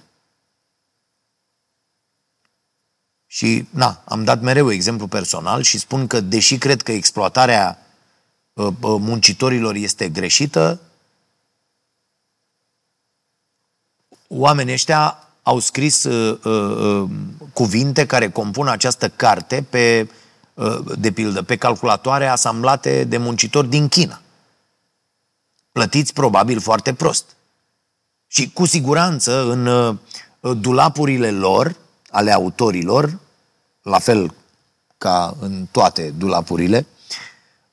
Și, 3.38 3.67
na, 3.69 4.02
am 4.06 4.23
dat 4.23 4.41
mereu 4.41 4.71
exemplu 4.71 5.08
personal 5.08 5.62
și 5.62 5.78
spun 5.78 6.08
că, 6.08 6.19
deși 6.21 6.58
cred 6.58 6.82
că 6.82 6.91
exploatarea 6.91 7.80
uh, 8.54 8.65
uh, 8.65 8.73
muncitorilor 8.82 9.76
este 9.76 10.10
greșită, 10.10 10.80
oamenii 14.28 14.73
ăștia 14.73 15.28
au 15.43 15.60
scris 15.60 16.04
uh, 16.04 16.39
uh, 16.43 17.10
cuvinte 17.54 18.06
care 18.06 18.30
compun 18.30 18.67
această 18.67 19.10
carte 19.10 19.65
pe, 19.69 20.10
uh, 20.54 20.80
de 21.00 21.12
pildă, 21.12 21.41
pe 21.41 21.58
calculatoare 21.58 22.28
asamblate 22.28 23.04
de 23.04 23.17
muncitori 23.17 23.69
din 23.69 23.88
China. 23.88 24.21
Plătiți 25.71 26.13
probabil 26.13 26.60
foarte 26.60 26.93
prost. 26.93 27.36
Și 28.28 28.52
cu 28.52 28.65
siguranță 28.65 29.52
în 29.52 29.65
uh, 29.65 29.95
dulapurile 30.58 31.32
lor, 31.32 31.76
ale 32.10 32.32
autorilor, 32.32 33.26
la 33.88 34.00
fel 34.00 34.34
ca 34.97 35.36
în 35.39 35.67
toate 35.71 36.13
dulapurile, 36.17 36.86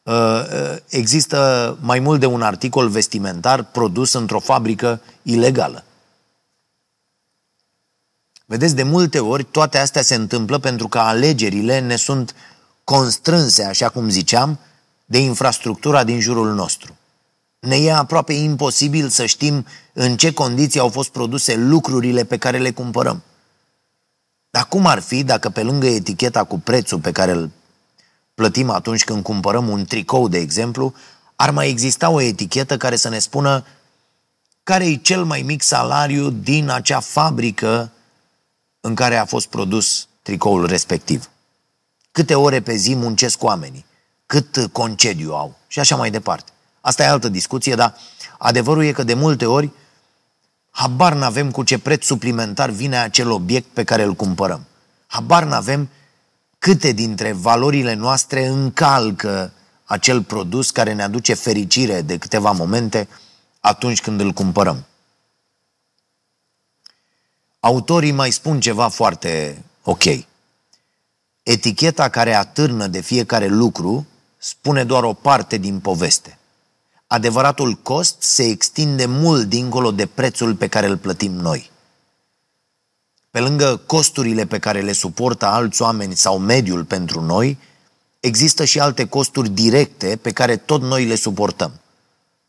uh, 0.03 0.15
uh, 0.15 0.77
există 0.89 1.79
mai 1.81 1.99
mult 1.99 2.21
de 2.21 2.27
un 2.27 2.43
articol 2.43 2.89
vestimentar 2.89 3.65
produs 3.65 4.13
într-o 4.13 4.39
fabrică 4.39 5.01
ilegală. 5.23 5.85
Vedeți, 8.47 8.75
de 8.75 8.83
multe 8.83 9.21
ori 9.21 9.45
toate 9.45 9.79
astea 9.79 10.03
se 10.03 10.15
întâmplă 10.15 10.59
pentru 10.59 10.89
că 10.89 10.99
alegerile 10.99 11.79
ne 11.79 11.97
sunt 11.97 12.35
constrânse, 12.85 13.65
așa 13.65 13.89
cum 13.89 14.09
ziceam, 14.09 14.59
de 15.05 15.19
infrastructura 15.19 16.05
din 16.05 16.21
jurul 16.21 16.55
nostru. 16.55 16.97
Ne 17.59 17.77
e 17.77 17.93
aproape 17.93 18.33
imposibil 18.33 19.09
să 19.09 19.27
știm 19.27 19.67
în 19.93 20.17
ce 20.17 20.33
condiții 20.33 20.81
au 20.81 20.89
fost 20.89 21.11
produse 21.11 21.57
lucrurile 21.57 22.25
pe 22.25 22.37
care 22.37 22.59
le 22.59 22.71
cumpărăm. 22.71 23.23
Dar 24.55 24.67
cum 24.69 24.87
ar 24.87 24.99
fi 25.01 25.25
dacă 25.25 25.51
pe 25.51 25.63
lângă 25.63 25.87
eticheta 25.87 26.45
cu 26.45 26.59
prețul 26.59 27.01
pe 27.01 27.13
care 27.13 27.33
îl 27.33 27.51
plătim 28.35 28.71
atunci 28.71 29.05
când 29.05 29.23
cumpărăm 29.23 29.69
un 29.69 29.85
tricou, 29.85 30.29
de 30.29 30.39
exemplu, 30.39 30.95
ar 31.37 31.51
mai 31.51 31.69
exista 31.69 32.11
o 32.11 32.21
etichetă 32.21 32.77
care 32.77 32.97
să 32.97 33.09
ne 33.09 33.19
spună 33.19 33.65
care 34.63 34.87
e 34.87 34.97
cel 34.97 35.25
mai 35.25 35.43
mic 35.43 35.63
salariu 35.63 36.31
din 36.31 36.69
acea 36.69 37.01
fabrică 37.01 37.93
în 38.81 38.95
care 38.95 39.17
a 39.17 39.25
fost 39.25 39.47
produs 39.47 40.09
tricoul 40.23 40.67
respectiv. 40.67 41.31
Câte 42.13 42.35
ore 42.35 42.61
pe 42.61 42.75
zi 42.75 42.95
muncesc 42.95 43.43
oamenii, 43.43 43.87
cât 44.27 44.69
concediu 44.73 45.33
au 45.33 45.57
și 45.67 45.81
așa 45.81 45.97
mai 45.97 46.11
departe. 46.11 46.53
Asta 46.81 47.03
e 47.03 47.07
altă 47.07 47.29
discuție, 47.29 47.75
dar 47.75 47.95
adevărul 48.39 48.85
e 48.85 48.93
că 48.93 49.03
de 49.03 49.15
multe 49.15 49.47
ori 49.47 49.71
habar 50.77 51.15
n-avem 51.15 51.51
cu 51.51 51.63
ce 51.63 51.79
preț 51.79 52.05
suplimentar 52.05 52.71
vine 52.71 52.97
acel 52.97 53.31
obiect 53.31 53.67
pe 53.67 53.85
care 53.85 54.03
îl 54.03 54.15
cumpărăm. 54.15 54.67
Habar 55.07 55.45
n-avem 55.45 55.89
câte 56.59 56.93
dintre 56.93 57.33
valorile 57.33 57.95
noastre 57.95 58.47
încalcă 58.47 59.53
acel 59.85 60.23
produs 60.23 60.71
care 60.71 60.93
ne 60.93 61.03
aduce 61.03 61.35
fericire 61.35 62.03
de 62.03 62.19
câteva 62.19 62.51
momente 62.51 63.09
atunci 63.61 64.01
când 64.01 64.21
îl 64.21 64.33
cumpărăm. 64.33 64.85
Autorii 67.61 68.13
mai 68.13 68.31
spun 68.31 68.61
ceva 68.61 68.89
foarte 68.89 69.63
ok. 69.83 70.05
Eticheta 71.43 72.09
care 72.09 72.35
atârnă 72.35 72.87
de 72.87 73.01
fiecare 73.01 73.47
lucru 73.47 74.07
spune 74.39 74.85
doar 74.85 75.03
o 75.05 75.13
parte 75.13 75.57
din 75.57 75.81
poveste. 75.81 76.39
Adevăratul 77.07 77.75
cost 77.75 78.23
se 78.23 78.43
extinde 78.43 79.07
mult 79.07 79.49
dincolo 79.49 79.91
de 79.91 80.07
prețul 80.07 80.55
pe 80.55 80.67
care 80.67 80.87
îl 80.87 80.97
plătim 80.97 81.33
noi. 81.33 81.71
Pe 83.31 83.41
lângă 83.41 83.77
costurile 83.87 84.47
pe 84.47 84.59
care 84.59 84.81
le 84.81 84.93
suportă 84.93 85.47
alți 85.47 85.83
oameni 85.83 86.17
sau 86.17 86.39
mediul 86.39 86.85
pentru 86.85 87.21
noi, 87.21 87.59
există 88.21 88.65
și 88.65 88.81
alte 88.81 89.07
costuri 89.07 89.49
directe 89.49 90.19
pe 90.23 90.33
care 90.33 90.57
tot 90.57 90.83
noi 90.83 91.05
le 91.05 91.15
suportăm. 91.15 91.73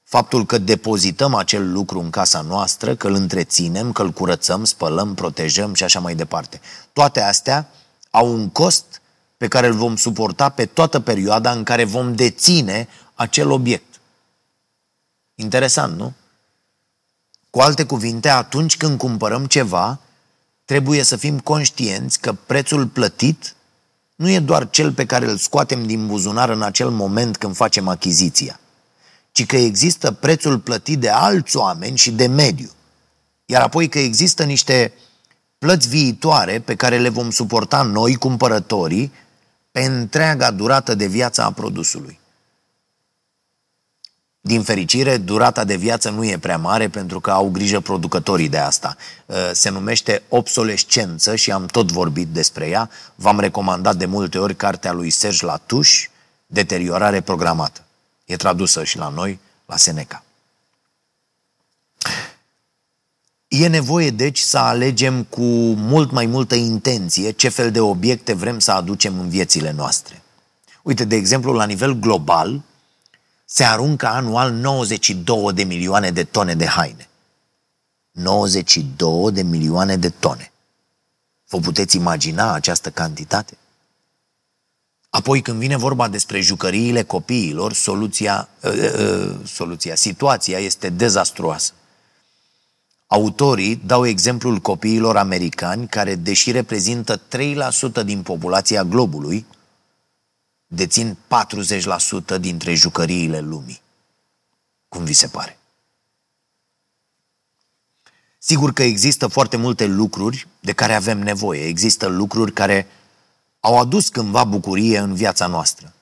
faptul 0.04 0.46
că 0.46 0.58
depozităm 0.58 1.34
acel 1.34 1.72
lucru 1.72 2.00
în 2.00 2.10
casa 2.10 2.42
noastră, 2.42 2.96
că 2.96 3.08
îl 3.08 3.14
întreținem, 3.14 3.92
că 3.92 4.02
îl 4.02 4.12
curățăm, 4.12 4.64
spălăm, 4.64 5.14
protejăm 5.14 5.74
și 5.74 5.84
așa 5.84 6.00
mai 6.00 6.16
departe. 6.16 6.62
Toate 6.94 7.22
astea 7.22 7.70
au 8.10 8.34
un 8.34 8.50
cost 8.50 9.02
pe 9.38 9.48
care 9.48 9.68
îl 9.68 9.74
vom 9.74 9.96
suporta 9.96 10.50
pe 10.50 10.66
toată 10.66 11.00
perioada 11.00 11.52
în 11.52 11.64
care 11.64 11.84
vom 11.84 12.16
deține 12.16 12.88
acel 13.16 13.52
obiect. 13.52 13.95
Interesant, 15.36 15.98
nu? 15.98 16.14
Cu 17.50 17.60
alte 17.60 17.86
cuvinte, 17.86 18.30
atunci 18.30 18.78
când 18.78 18.98
cumpărăm 18.98 19.46
ceva, 19.46 20.00
trebuie 20.66 21.04
să 21.04 21.16
fim 21.16 21.40
conștienți 21.40 22.20
că 22.20 22.34
prețul 22.34 22.88
plătit 22.88 23.56
nu 24.16 24.30
e 24.30 24.40
doar 24.40 24.70
cel 24.70 24.94
pe 24.94 25.06
care 25.06 25.30
îl 25.30 25.38
scoatem 25.38 25.86
din 25.86 26.08
buzunar 26.08 26.50
în 26.50 26.62
acel 26.62 26.90
moment 26.90 27.38
când 27.38 27.56
facem 27.56 27.88
achiziția, 27.88 28.60
ci 29.32 29.46
că 29.46 29.56
există 29.56 30.12
prețul 30.12 30.60
plătit 30.60 31.00
de 31.00 31.10
alți 31.10 31.58
oameni 31.58 31.98
și 31.98 32.12
de 32.12 32.28
mediu. 32.28 32.70
Iar 33.46 33.62
apoi 33.62 33.90
că 33.90 34.00
există 34.00 34.44
niște 34.44 34.94
plăți 35.58 35.88
viitoare 35.88 36.60
pe 36.60 36.76
care 36.76 36.98
le 36.98 37.10
vom 37.10 37.30
suporta 37.32 37.82
noi, 37.82 38.16
cumpărătorii, 38.16 39.12
pe 39.72 39.82
întreaga 39.82 40.52
durată 40.52 40.96
de 40.96 41.06
viață 41.06 41.42
a 41.42 41.52
produsului. 41.52 42.20
Din 44.48 44.62
fericire, 44.62 45.18
durata 45.18 45.64
de 45.64 45.76
viață 45.76 46.10
nu 46.10 46.26
e 46.26 46.38
prea 46.38 46.58
mare 46.58 46.90
pentru 46.90 47.20
că 47.20 47.32
au 47.32 47.50
grijă 47.50 47.80
producătorii 47.80 48.50
de 48.50 48.58
asta. 48.58 48.96
Uh, 49.26 49.36
se 49.54 49.70
numește 49.70 50.22
obsolescență 50.30 51.36
și 51.36 51.52
am 51.52 51.66
tot 51.66 51.92
vorbit 51.92 52.28
despre 52.28 52.68
ea. 52.68 52.90
V-am 53.16 53.40
recomandat 53.40 53.96
de 53.96 54.06
multe 54.06 54.38
ori 54.38 54.56
cartea 54.56 54.92
lui 54.92 55.10
Serge 55.10 55.46
Latouche, 55.46 56.10
Deteriorare 56.46 57.22
programată. 57.22 57.84
E 58.26 58.36
tradusă 58.36 58.84
și 58.84 58.98
la 58.98 59.10
noi, 59.10 59.40
la 59.66 59.78
Seneca. 59.78 60.24
E 63.48 63.68
nevoie, 63.68 64.10
deci, 64.10 64.40
să 64.40 64.58
alegem 64.58 65.24
cu 65.24 65.44
mult 65.74 66.12
mai 66.12 66.26
multă 66.26 66.56
intenție 66.56 67.32
ce 67.32 67.50
fel 67.50 67.72
de 67.72 67.80
obiecte 67.80 68.34
vrem 68.34 68.60
să 68.60 68.72
aducem 68.72 69.20
în 69.20 69.30
viețile 69.30 69.72
noastre. 69.72 70.22
Uite, 70.82 71.06
de 71.06 71.16
exemplu, 71.16 71.54
la 71.54 71.66
nivel 71.66 71.94
global, 71.94 72.62
se 73.46 73.64
aruncă 73.64 74.08
anual 74.08 74.52
92 74.52 75.54
de 75.54 75.64
milioane 75.64 76.12
de 76.12 76.24
tone 76.24 76.56
de 76.56 76.66
haine. 76.66 77.10
92 78.12 79.32
de 79.32 79.42
milioane 79.42 79.98
de 79.98 80.10
tone. 80.10 80.52
Vă 81.48 81.60
puteți 81.60 81.96
imagina 81.96 82.54
această 82.54 82.90
cantitate? 82.90 83.58
Apoi, 85.10 85.42
când 85.42 85.60
vine 85.60 85.78
vorba 85.78 86.08
despre 86.08 86.42
jucăriile 86.42 87.04
copiilor, 87.04 87.74
soluția, 87.74 88.50
uh, 88.62 88.72
uh, 88.72 89.36
soluția, 89.46 89.96
situația 89.96 90.58
este 90.58 90.90
dezastruoasă. 90.90 91.74
Autorii 93.08 93.82
dau 93.86 94.06
exemplul 94.06 94.58
copiilor 94.58 95.18
americani 95.18 95.88
care, 95.88 96.16
deși 96.16 96.52
reprezintă 96.52 97.18
3% 97.18 98.04
din 98.06 98.22
populația 98.22 98.84
globului, 98.84 99.46
dețin 100.68 101.18
40% 102.36 102.40
dintre 102.40 102.74
jucăriile 102.74 103.40
lumii. 103.40 103.82
Cum 104.88 105.04
vi 105.04 105.14
se 105.14 105.28
pare? 105.28 105.60
Sigur 108.40 108.74
că 108.74 108.84
există 108.84 109.28
foarte 109.28 109.58
multe 109.58 109.86
lucruri 109.86 110.48
de 110.60 110.74
care 110.74 110.94
avem 110.94 111.20
nevoie. 111.20 111.66
Există 111.66 112.08
lucruri 112.08 112.54
care 112.54 112.88
au 113.60 113.80
adus 113.80 114.10
cândva 114.10 114.44
bucurie 114.44 114.98
în 114.98 115.14
viața 115.14 115.48
noastră. 115.48 115.94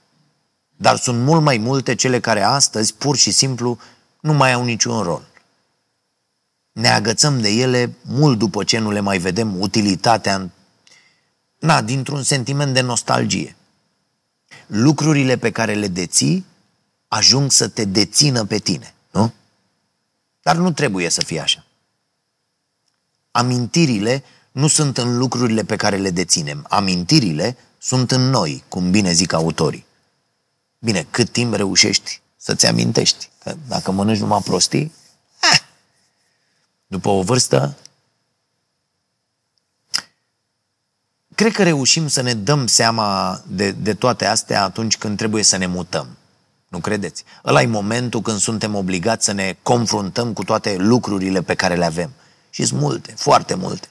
Dar 0.76 0.97
sunt 0.97 1.19
mult 1.19 1.41
mai 1.41 1.58
multe 1.58 1.95
cele 1.95 2.19
care 2.19 2.41
astăzi 2.41 2.93
pur 2.93 3.17
și 3.17 3.32
simplu 3.32 3.78
nu 4.19 4.34
mai 4.34 4.54
au 4.54 4.63
niciun 4.63 5.02
rol. 5.02 5.28
Ne 6.71 6.88
agățăm 6.88 7.41
de 7.41 7.49
ele 7.49 7.95
mult 8.02 8.38
după 8.38 8.63
ce 8.63 8.78
nu 8.78 8.91
le 8.91 8.99
mai 8.99 9.17
vedem 9.17 9.60
utilitatea, 9.60 10.52
na, 11.60 11.82
dintr-un 11.82 12.23
sentiment 12.23 12.73
de 12.73 12.82
nostalgie 12.82 13.56
lucrurile 14.73 15.38
pe 15.38 15.51
care 15.51 15.73
le 15.73 15.88
deții 15.88 16.45
ajung 17.07 17.51
să 17.51 17.67
te 17.67 17.86
dețină 17.86 18.45
pe 18.45 18.57
tine, 18.57 18.93
nu? 19.12 19.33
Dar 20.41 20.55
nu 20.55 20.71
trebuie 20.71 21.09
să 21.09 21.23
fie 21.23 21.39
așa. 21.39 21.65
Amintirile 23.31 24.23
nu 24.51 24.67
sunt 24.67 24.97
în 24.97 25.17
lucrurile 25.17 25.63
pe 25.63 25.75
care 25.75 25.97
le 25.97 26.09
deținem. 26.09 26.65
Amintirile 26.69 27.57
sunt 27.77 28.12
în 28.12 28.21
noi, 28.21 28.63
cum 28.67 28.91
bine 28.91 29.12
zic 29.12 29.33
autorii. 29.33 29.86
Bine, 30.79 31.07
cât 31.09 31.29
timp 31.29 31.53
reușești 31.53 32.21
să-ți 32.38 32.65
amintești? 32.65 33.29
Că 33.43 33.55
dacă 33.67 33.91
mănânci 33.91 34.19
numai 34.19 34.41
prostii, 34.43 34.93
eh, 35.51 35.59
după 36.88 37.09
o 37.09 37.21
vârstă 37.21 37.77
Cred 41.35 41.51
că 41.51 41.63
reușim 41.63 42.07
să 42.07 42.21
ne 42.21 42.33
dăm 42.33 42.67
seama 42.67 43.41
de, 43.47 43.71
de 43.71 43.93
toate 43.93 44.25
astea 44.25 44.63
atunci 44.63 44.97
când 44.97 45.17
trebuie 45.17 45.43
să 45.43 45.57
ne 45.57 45.65
mutăm. 45.65 46.07
Nu 46.67 46.79
credeți? 46.79 47.23
Ăla 47.45 47.61
e 47.61 47.65
momentul 47.65 48.21
când 48.21 48.39
suntem 48.39 48.75
obligați 48.75 49.25
să 49.25 49.31
ne 49.31 49.55
confruntăm 49.61 50.33
cu 50.33 50.43
toate 50.43 50.75
lucrurile 50.77 51.41
pe 51.41 51.55
care 51.55 51.75
le 51.75 51.85
avem. 51.85 52.11
Și 52.49 52.65
sunt 52.65 52.79
multe, 52.79 53.13
foarte 53.17 53.53
multe. 53.55 53.87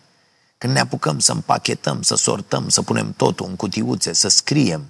Când 0.58 0.72
ne 0.72 0.80
apucăm 0.80 1.18
să 1.18 1.32
împachetăm, 1.32 2.02
să 2.02 2.14
sortăm, 2.14 2.68
să 2.68 2.82
punem 2.82 3.12
totul 3.16 3.46
în 3.48 3.56
cutiuțe, 3.56 4.12
să 4.12 4.28
scriem 4.28 4.84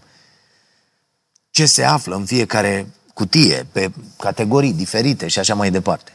ce 1.50 1.66
se 1.66 1.84
află 1.84 2.14
în 2.14 2.24
fiecare 2.24 2.92
cutie, 3.14 3.66
pe 3.72 3.92
categorii 4.18 4.72
diferite 4.72 5.28
și 5.28 5.38
așa 5.38 5.54
mai 5.54 5.70
departe. 5.70 6.12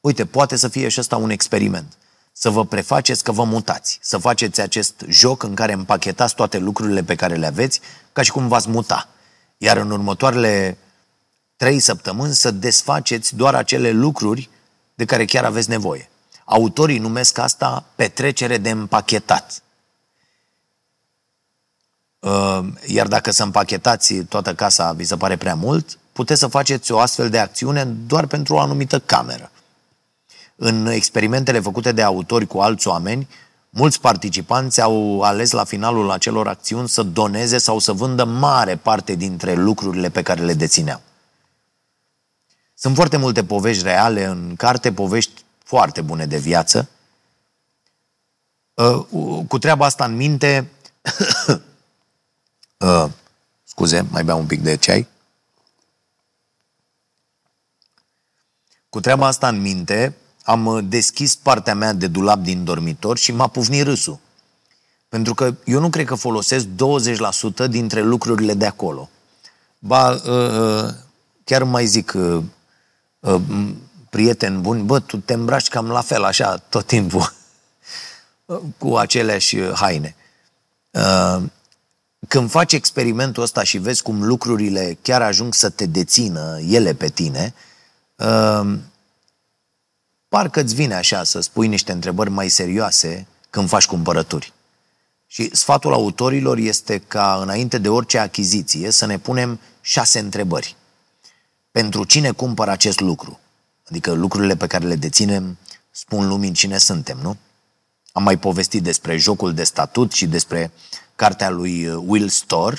Uite, 0.00 0.26
poate 0.26 0.56
să 0.56 0.68
fie 0.68 0.88
și 0.88 1.00
ăsta 1.00 1.16
un 1.16 1.30
experiment 1.30 1.96
să 2.32 2.50
vă 2.50 2.64
prefaceți 2.64 3.24
că 3.24 3.32
vă 3.32 3.44
mutați, 3.44 3.98
să 4.02 4.18
faceți 4.18 4.60
acest 4.60 5.04
joc 5.08 5.42
în 5.42 5.54
care 5.54 5.72
împachetați 5.72 6.34
toate 6.34 6.58
lucrurile 6.58 7.02
pe 7.02 7.14
care 7.14 7.34
le 7.34 7.46
aveți, 7.46 7.80
ca 8.12 8.22
și 8.22 8.30
cum 8.30 8.48
v-ați 8.48 8.68
muta. 8.68 9.08
Iar 9.56 9.76
în 9.76 9.90
următoarele 9.90 10.78
trei 11.56 11.78
săptămâni 11.78 12.34
să 12.34 12.50
desfaceți 12.50 13.34
doar 13.34 13.54
acele 13.54 13.90
lucruri 13.90 14.48
de 14.94 15.04
care 15.04 15.24
chiar 15.24 15.44
aveți 15.44 15.68
nevoie. 15.68 16.10
Autorii 16.44 16.98
numesc 16.98 17.38
asta 17.38 17.84
petrecere 17.94 18.58
de 18.58 18.70
împachetat. 18.70 19.62
Uh, 22.18 22.60
iar 22.86 23.06
dacă 23.06 23.30
să 23.30 23.42
împachetați 23.42 24.14
toată 24.14 24.54
casa 24.54 24.92
vi 24.92 25.04
se 25.04 25.16
pare 25.16 25.36
prea 25.36 25.54
mult, 25.54 25.98
puteți 26.12 26.40
să 26.40 26.46
faceți 26.46 26.92
o 26.92 26.98
astfel 26.98 27.30
de 27.30 27.38
acțiune 27.38 27.84
doar 27.84 28.26
pentru 28.26 28.54
o 28.54 28.60
anumită 28.60 28.98
cameră. 28.98 29.50
În 30.62 30.86
experimentele 30.86 31.60
făcute 31.60 31.92
de 31.92 32.02
autori 32.02 32.46
cu 32.46 32.58
alți 32.58 32.88
oameni, 32.88 33.28
mulți 33.70 34.00
participanți 34.00 34.80
au 34.80 35.22
ales 35.22 35.50
la 35.50 35.64
finalul 35.64 36.10
acelor 36.10 36.48
acțiuni 36.48 36.88
să 36.88 37.02
doneze 37.02 37.58
sau 37.58 37.78
să 37.78 37.92
vândă 37.92 38.24
mare 38.24 38.76
parte 38.76 39.14
dintre 39.14 39.54
lucrurile 39.54 40.10
pe 40.10 40.22
care 40.22 40.42
le 40.42 40.54
dețineau. 40.54 41.00
Sunt 42.74 42.94
foarte 42.94 43.16
multe 43.16 43.44
povești 43.44 43.82
reale 43.82 44.24
în 44.24 44.54
carte, 44.56 44.92
povești 44.92 45.44
foarte 45.64 46.00
bune 46.00 46.26
de 46.26 46.38
viață. 46.38 46.88
Uh, 48.74 49.44
cu 49.48 49.58
treaba 49.58 49.84
asta 49.84 50.04
în 50.04 50.16
minte, 50.16 50.70
uh, 52.86 53.06
scuze, 53.64 54.06
mai 54.10 54.24
beau 54.24 54.38
un 54.38 54.46
pic 54.46 54.60
de 54.60 54.76
ceai. 54.76 55.08
Cu 58.88 59.00
treaba 59.00 59.26
asta 59.26 59.48
în 59.48 59.60
minte, 59.60 60.14
am 60.50 60.66
uh, 60.66 60.84
deschis 60.88 61.34
partea 61.34 61.74
mea 61.74 61.92
de 61.92 62.06
dulap 62.06 62.38
din 62.38 62.64
dormitor 62.64 63.18
și 63.18 63.32
m-a 63.32 63.46
pufnit 63.46 63.82
râsul. 63.82 64.18
Pentru 65.08 65.34
că 65.34 65.54
eu 65.64 65.80
nu 65.80 65.90
cred 65.90 66.06
că 66.06 66.14
folosesc 66.14 66.66
20% 67.64 67.68
dintre 67.68 68.02
lucrurile 68.02 68.54
de 68.54 68.66
acolo. 68.66 69.08
Ba, 69.78 70.10
uh, 70.10 70.20
uh, 70.24 70.90
chiar 71.44 71.62
mai 71.62 71.86
zic, 71.86 72.16
prieten 74.10 74.60
bun, 74.60 74.86
bă, 74.86 74.98
tu 74.98 75.16
te 75.16 75.32
îmbraci 75.32 75.68
cam 75.68 75.88
la 75.88 76.00
fel, 76.00 76.24
așa, 76.24 76.56
tot 76.56 76.86
timpul, 76.86 77.32
cu 78.78 78.96
aceleași 78.96 79.58
haine. 79.60 80.14
Când 82.28 82.50
faci 82.50 82.72
experimentul 82.72 83.42
ăsta 83.42 83.62
și 83.62 83.78
vezi 83.78 84.02
cum 84.02 84.24
lucrurile 84.24 84.98
chiar 85.02 85.22
ajung 85.22 85.54
să 85.54 85.68
te 85.68 85.86
dețină 85.86 86.58
ele 86.68 86.94
pe 86.94 87.08
tine, 87.08 87.54
parcă 90.30 90.60
îți 90.60 90.74
vine 90.74 90.94
așa 90.94 91.24
să 91.24 91.40
spui 91.40 91.68
niște 91.68 91.92
întrebări 91.92 92.30
mai 92.30 92.48
serioase 92.48 93.26
când 93.50 93.68
faci 93.68 93.86
cumpărături. 93.86 94.52
Și 95.26 95.50
sfatul 95.52 95.92
autorilor 95.92 96.58
este 96.58 96.98
ca 96.98 97.38
înainte 97.42 97.78
de 97.78 97.88
orice 97.88 98.18
achiziție 98.18 98.90
să 98.90 99.06
ne 99.06 99.18
punem 99.18 99.60
șase 99.80 100.18
întrebări. 100.18 100.76
Pentru 101.70 102.04
cine 102.04 102.30
cumpăr 102.30 102.68
acest 102.68 103.00
lucru? 103.00 103.40
Adică 103.88 104.12
lucrurile 104.12 104.56
pe 104.56 104.66
care 104.66 104.86
le 104.86 104.96
deținem 104.96 105.58
spun 105.90 106.28
lumii 106.28 106.52
cine 106.52 106.78
suntem, 106.78 107.18
nu? 107.22 107.36
Am 108.12 108.22
mai 108.22 108.38
povestit 108.38 108.82
despre 108.82 109.16
jocul 109.16 109.54
de 109.54 109.64
statut 109.64 110.12
și 110.12 110.26
despre 110.26 110.72
cartea 111.16 111.50
lui 111.50 111.88
Will 111.88 112.28
Storr, 112.28 112.74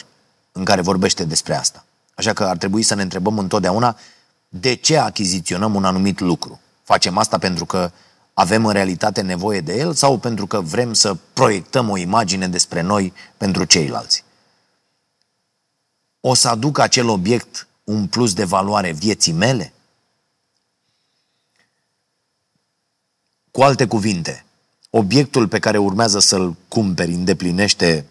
în 0.51 0.63
care 0.63 0.81
vorbește 0.81 1.23
despre 1.23 1.55
asta. 1.55 1.85
Așa 2.15 2.33
că 2.33 2.43
ar 2.43 2.57
trebui 2.57 2.83
să 2.83 2.95
ne 2.95 3.01
întrebăm 3.01 3.37
întotdeauna 3.37 3.97
de 4.47 4.73
ce 4.73 4.97
achiziționăm 4.97 5.75
un 5.75 5.85
anumit 5.85 6.19
lucru. 6.19 6.59
Facem 6.91 7.17
asta 7.17 7.37
pentru 7.37 7.65
că 7.65 7.91
avem 8.33 8.65
în 8.65 8.73
realitate 8.73 9.21
nevoie 9.21 9.61
de 9.61 9.77
el 9.77 9.93
sau 9.93 10.17
pentru 10.17 10.47
că 10.47 10.61
vrem 10.61 10.93
să 10.93 11.17
proiectăm 11.33 11.89
o 11.89 11.97
imagine 11.97 12.47
despre 12.47 12.81
noi 12.81 13.13
pentru 13.37 13.63
ceilalți. 13.63 14.23
O 16.19 16.33
să 16.33 16.47
aduc 16.47 16.79
acel 16.79 17.07
obiect 17.07 17.67
un 17.83 18.07
plus 18.07 18.33
de 18.33 18.43
valoare 18.43 18.91
vieții 18.91 19.31
mele? 19.31 19.73
Cu 23.51 23.61
alte 23.61 23.87
cuvinte, 23.87 24.45
obiectul 24.89 25.47
pe 25.47 25.59
care 25.59 25.77
urmează 25.77 26.19
să-l 26.19 26.55
cumperi 26.67 27.13
îndeplinește 27.13 28.05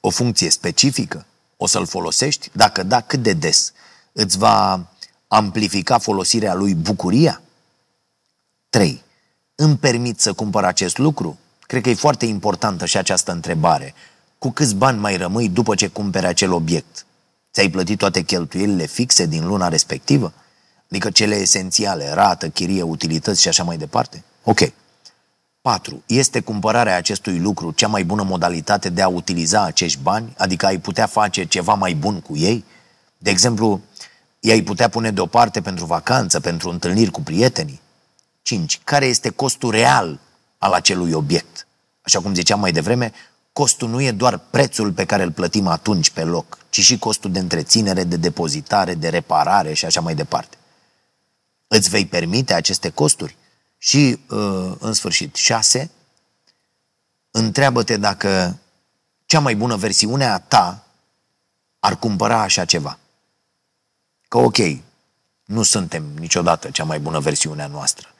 o 0.00 0.10
funcție 0.10 0.50
specifică? 0.50 1.26
O 1.56 1.66
să-l 1.66 1.86
folosești? 1.86 2.50
Dacă 2.52 2.82
da, 2.82 3.00
cât 3.00 3.22
de 3.22 3.32
des? 3.32 3.72
Îți 4.12 4.38
va 4.38 4.86
amplifica 5.28 5.98
folosirea 5.98 6.54
lui 6.54 6.74
bucuria? 6.74 7.42
3. 8.72 9.02
Îmi 9.54 9.76
permit 9.76 10.20
să 10.20 10.32
cumpăr 10.32 10.64
acest 10.64 10.98
lucru? 10.98 11.38
Cred 11.60 11.82
că 11.82 11.88
e 11.88 11.94
foarte 11.94 12.26
importantă 12.26 12.86
și 12.86 12.96
această 12.96 13.32
întrebare. 13.32 13.94
Cu 14.38 14.50
câți 14.50 14.74
bani 14.74 14.98
mai 14.98 15.16
rămâi 15.16 15.48
după 15.48 15.74
ce 15.74 15.86
cumperi 15.86 16.26
acel 16.26 16.52
obiect? 16.52 17.06
Ți-ai 17.52 17.68
plătit 17.68 17.98
toate 17.98 18.22
cheltuielile 18.22 18.86
fixe 18.86 19.26
din 19.26 19.46
luna 19.46 19.68
respectivă? 19.68 20.32
Adică 20.90 21.10
cele 21.10 21.34
esențiale, 21.34 22.12
rată, 22.12 22.48
chirie, 22.48 22.82
utilități 22.82 23.40
și 23.40 23.48
așa 23.48 23.62
mai 23.62 23.76
departe? 23.76 24.24
Ok. 24.44 24.60
4. 25.60 26.02
Este 26.06 26.40
cumpărarea 26.40 26.96
acestui 26.96 27.38
lucru 27.38 27.70
cea 27.70 27.88
mai 27.88 28.04
bună 28.04 28.22
modalitate 28.22 28.88
de 28.88 29.02
a 29.02 29.08
utiliza 29.08 29.62
acești 29.62 29.98
bani? 30.02 30.34
Adică 30.36 30.66
ai 30.66 30.78
putea 30.78 31.06
face 31.06 31.44
ceva 31.44 31.74
mai 31.74 31.94
bun 31.94 32.20
cu 32.20 32.36
ei? 32.36 32.64
De 33.18 33.30
exemplu, 33.30 33.80
i-ai 34.40 34.62
putea 34.62 34.88
pune 34.88 35.10
deoparte 35.10 35.60
pentru 35.60 35.84
vacanță, 35.84 36.40
pentru 36.40 36.70
întâlniri 36.70 37.10
cu 37.10 37.20
prietenii? 37.20 37.80
5. 38.52 38.80
Care 38.84 39.06
este 39.06 39.30
costul 39.30 39.70
real 39.70 40.20
al 40.58 40.72
acelui 40.72 41.12
obiect? 41.12 41.66
Așa 42.02 42.20
cum 42.20 42.34
ziceam 42.34 42.60
mai 42.60 42.72
devreme, 42.72 43.12
costul 43.52 43.88
nu 43.88 44.00
e 44.00 44.10
doar 44.10 44.38
prețul 44.38 44.92
pe 44.92 45.04
care 45.04 45.22
îl 45.22 45.32
plătim 45.32 45.66
atunci 45.66 46.10
pe 46.10 46.24
loc, 46.24 46.58
ci 46.70 46.80
și 46.80 46.98
costul 46.98 47.32
de 47.32 47.38
întreținere, 47.38 48.04
de 48.04 48.16
depozitare, 48.16 48.94
de 48.94 49.08
reparare 49.08 49.72
și 49.72 49.84
așa 49.84 50.00
mai 50.00 50.14
departe. 50.14 50.56
Îți 51.66 51.88
vei 51.88 52.06
permite 52.06 52.54
aceste 52.54 52.88
costuri? 52.88 53.36
Și, 53.78 54.18
uh, 54.28 54.72
în 54.78 54.92
sfârșit, 54.92 55.34
6. 55.34 55.90
Întreabă-te 57.30 57.96
dacă 57.96 58.58
cea 59.26 59.40
mai 59.40 59.54
bună 59.54 59.76
versiune 59.76 60.24
a 60.24 60.38
ta 60.38 60.86
ar 61.78 61.96
cumpăra 61.96 62.40
așa 62.40 62.64
ceva. 62.64 62.98
Că 64.28 64.38
ok, 64.38 64.56
nu 65.44 65.62
suntem 65.62 66.04
niciodată 66.18 66.70
cea 66.70 66.84
mai 66.84 67.00
bună 67.00 67.18
versiune 67.18 67.62
a 67.62 67.66
noastră, 67.66 68.11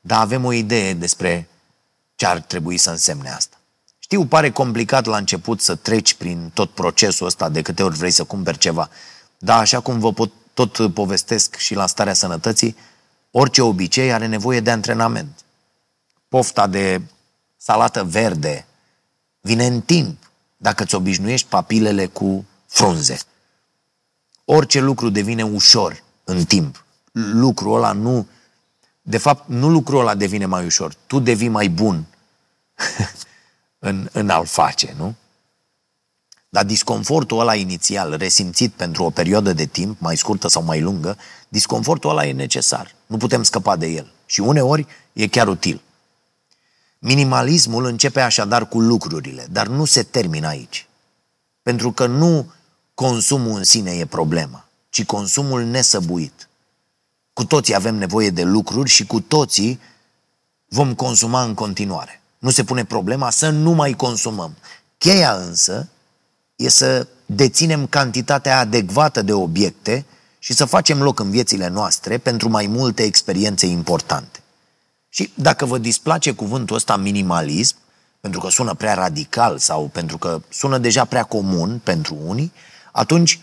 dar 0.00 0.20
avem 0.20 0.44
o 0.44 0.52
idee 0.52 0.94
despre 0.94 1.48
ce 2.14 2.26
ar 2.26 2.40
trebui 2.40 2.76
să 2.76 2.90
însemne 2.90 3.30
asta. 3.30 3.60
Știu, 3.98 4.26
pare 4.26 4.50
complicat 4.50 5.04
la 5.04 5.16
început 5.16 5.60
să 5.60 5.74
treci 5.74 6.14
prin 6.14 6.50
tot 6.54 6.70
procesul 6.70 7.26
ăsta 7.26 7.48
de 7.48 7.62
câte 7.62 7.82
ori 7.82 7.96
vrei 7.96 8.10
să 8.10 8.24
cumperi 8.24 8.58
ceva, 8.58 8.90
dar 9.38 9.58
așa 9.58 9.80
cum 9.80 9.98
vă 9.98 10.12
pot, 10.12 10.32
tot 10.54 10.94
povestesc 10.94 11.56
și 11.56 11.74
la 11.74 11.86
starea 11.86 12.14
sănătății, 12.14 12.76
orice 13.30 13.62
obicei 13.62 14.12
are 14.12 14.26
nevoie 14.26 14.60
de 14.60 14.70
antrenament. 14.70 15.44
Pofta 16.28 16.66
de 16.66 17.00
salată 17.56 18.04
verde 18.04 18.66
vine 19.40 19.66
în 19.66 19.80
timp 19.80 20.30
dacă 20.56 20.82
îți 20.82 20.94
obișnuiești 20.94 21.48
papilele 21.48 22.06
cu 22.06 22.44
frunze. 22.66 23.18
Orice 24.44 24.80
lucru 24.80 25.10
devine 25.10 25.44
ușor 25.44 26.02
în 26.24 26.44
timp. 26.44 26.84
Lucrul 27.12 27.76
ăla 27.76 27.92
nu... 27.92 28.26
De 29.10 29.18
fapt, 29.18 29.48
nu 29.48 29.68
lucrul 29.68 30.00
ăla 30.00 30.14
devine 30.14 30.46
mai 30.46 30.64
ușor. 30.64 30.94
Tu 31.06 31.18
devii 31.18 31.48
mai 31.48 31.68
bun 31.68 32.04
în, 33.78 34.08
în 34.12 34.28
a-l 34.28 34.46
face, 34.46 34.94
nu? 34.98 35.14
Dar 36.48 36.64
disconfortul 36.64 37.40
ăla 37.40 37.54
inițial, 37.54 38.16
resimțit 38.16 38.72
pentru 38.72 39.04
o 39.04 39.10
perioadă 39.10 39.52
de 39.52 39.66
timp, 39.66 40.00
mai 40.00 40.16
scurtă 40.16 40.48
sau 40.48 40.62
mai 40.62 40.80
lungă, 40.80 41.16
disconfortul 41.48 42.10
ăla 42.10 42.26
e 42.26 42.32
necesar. 42.32 42.94
Nu 43.06 43.16
putem 43.16 43.42
scăpa 43.42 43.76
de 43.76 43.86
el. 43.86 44.12
Și 44.26 44.40
uneori 44.40 44.86
e 45.12 45.26
chiar 45.26 45.48
util. 45.48 45.82
Minimalismul 46.98 47.84
începe 47.84 48.20
așadar 48.20 48.68
cu 48.68 48.80
lucrurile, 48.80 49.46
dar 49.50 49.66
nu 49.66 49.84
se 49.84 50.02
termină 50.02 50.46
aici. 50.46 50.88
Pentru 51.62 51.92
că 51.92 52.06
nu 52.06 52.52
consumul 52.94 53.56
în 53.56 53.64
sine 53.64 53.90
e 53.90 54.06
problema, 54.06 54.68
ci 54.90 55.04
consumul 55.04 55.64
nesăbuit. 55.64 56.49
Cu 57.40 57.46
toții 57.46 57.74
avem 57.74 57.94
nevoie 57.94 58.30
de 58.30 58.42
lucruri 58.42 58.90
și 58.90 59.06
cu 59.06 59.20
toții 59.20 59.80
vom 60.68 60.94
consuma 60.94 61.42
în 61.42 61.54
continuare. 61.54 62.20
Nu 62.38 62.50
se 62.50 62.64
pune 62.64 62.84
problema 62.84 63.30
să 63.30 63.50
nu 63.50 63.70
mai 63.70 63.92
consumăm. 63.92 64.56
Cheia 64.98 65.32
însă 65.32 65.88
e 66.56 66.68
să 66.68 67.06
deținem 67.26 67.86
cantitatea 67.86 68.58
adecvată 68.58 69.22
de 69.22 69.32
obiecte 69.32 70.04
și 70.38 70.52
să 70.52 70.64
facem 70.64 71.02
loc 71.02 71.20
în 71.20 71.30
viețile 71.30 71.68
noastre 71.68 72.18
pentru 72.18 72.48
mai 72.48 72.66
multe 72.66 73.02
experiențe 73.02 73.66
importante. 73.66 74.40
Și 75.08 75.32
dacă 75.34 75.64
vă 75.64 75.78
displace 75.78 76.32
cuvântul 76.32 76.76
ăsta 76.76 76.96
minimalism, 76.96 77.76
pentru 78.20 78.40
că 78.40 78.48
sună 78.48 78.74
prea 78.74 78.94
radical 78.94 79.58
sau 79.58 79.88
pentru 79.92 80.18
că 80.18 80.40
sună 80.48 80.78
deja 80.78 81.04
prea 81.04 81.22
comun 81.22 81.80
pentru 81.84 82.16
unii, 82.24 82.52
atunci 82.92 83.40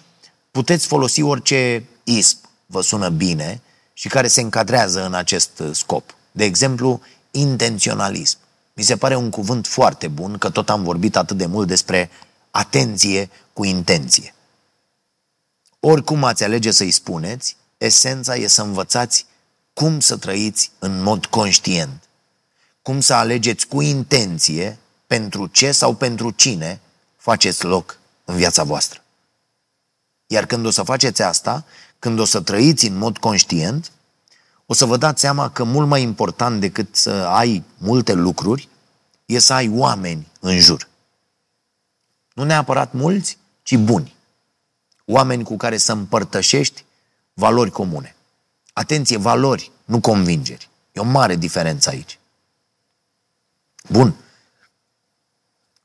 puteți 0.51 0.87
folosi 0.87 1.21
orice 1.21 1.83
isp 2.03 2.45
vă 2.65 2.81
sună 2.81 3.09
bine 3.09 3.61
și 3.99 4.07
care 4.07 4.27
se 4.27 4.41
încadrează 4.41 5.05
în 5.05 5.13
acest 5.13 5.61
scop. 5.71 6.15
De 6.31 6.43
exemplu, 6.43 7.01
intenționalism. 7.31 8.37
Mi 8.73 8.83
se 8.83 8.97
pare 8.97 9.15
un 9.15 9.29
cuvânt 9.29 9.67
foarte 9.67 10.07
bun, 10.07 10.37
că 10.37 10.49
tot 10.49 10.69
am 10.69 10.83
vorbit 10.83 11.15
atât 11.15 11.37
de 11.37 11.45
mult 11.45 11.67
despre 11.67 12.09
atenție 12.51 13.29
cu 13.53 13.63
intenție. 13.63 14.33
Oricum 15.79 16.23
ați 16.23 16.43
alege 16.43 16.71
să-i 16.71 16.91
spuneți, 16.91 17.57
esența 17.77 18.35
e 18.35 18.47
să 18.47 18.61
învățați 18.61 19.25
cum 19.73 19.99
să 19.99 20.17
trăiți 20.17 20.71
în 20.79 21.01
mod 21.01 21.25
conștient, 21.25 22.03
cum 22.81 22.99
să 22.99 23.13
alegeți 23.13 23.67
cu 23.67 23.81
intenție 23.81 24.77
pentru 25.07 25.47
ce 25.47 25.71
sau 25.71 25.93
pentru 25.93 26.31
cine 26.31 26.79
faceți 27.15 27.63
loc 27.63 27.99
în 28.25 28.35
viața 28.35 28.63
voastră. 28.63 29.01
Iar 30.27 30.45
când 30.45 30.65
o 30.65 30.69
să 30.69 30.83
faceți 30.83 31.21
asta, 31.21 31.65
când 31.99 32.19
o 32.19 32.25
să 32.25 32.41
trăiți 32.41 32.87
în 32.87 32.97
mod 32.97 33.17
conștient, 33.17 33.91
o 34.65 34.73
să 34.73 34.85
vă 34.85 34.97
dați 34.97 35.21
seama 35.21 35.49
că 35.49 35.63
mult 35.63 35.87
mai 35.87 36.01
important 36.01 36.59
decât 36.59 36.95
să 36.95 37.11
ai 37.11 37.63
multe 37.77 38.13
lucruri, 38.13 38.69
e 39.25 39.39
să 39.39 39.53
ai 39.53 39.69
oameni 39.69 40.27
în 40.39 40.59
jur. 40.59 40.87
Nu 42.33 42.43
neapărat 42.43 42.93
mulți, 42.93 43.37
ci 43.63 43.75
buni. 43.77 44.15
Oameni 45.05 45.43
cu 45.43 45.57
care 45.57 45.77
să 45.77 45.91
împărtășești 45.91 46.85
valori 47.33 47.71
comune. 47.71 48.15
Atenție, 48.73 49.17
valori, 49.17 49.71
nu 49.85 49.99
convingeri. 49.99 50.69
E 50.91 50.99
o 50.99 51.03
mare 51.03 51.35
diferență 51.35 51.89
aici. 51.89 52.19
Bun. 53.89 54.15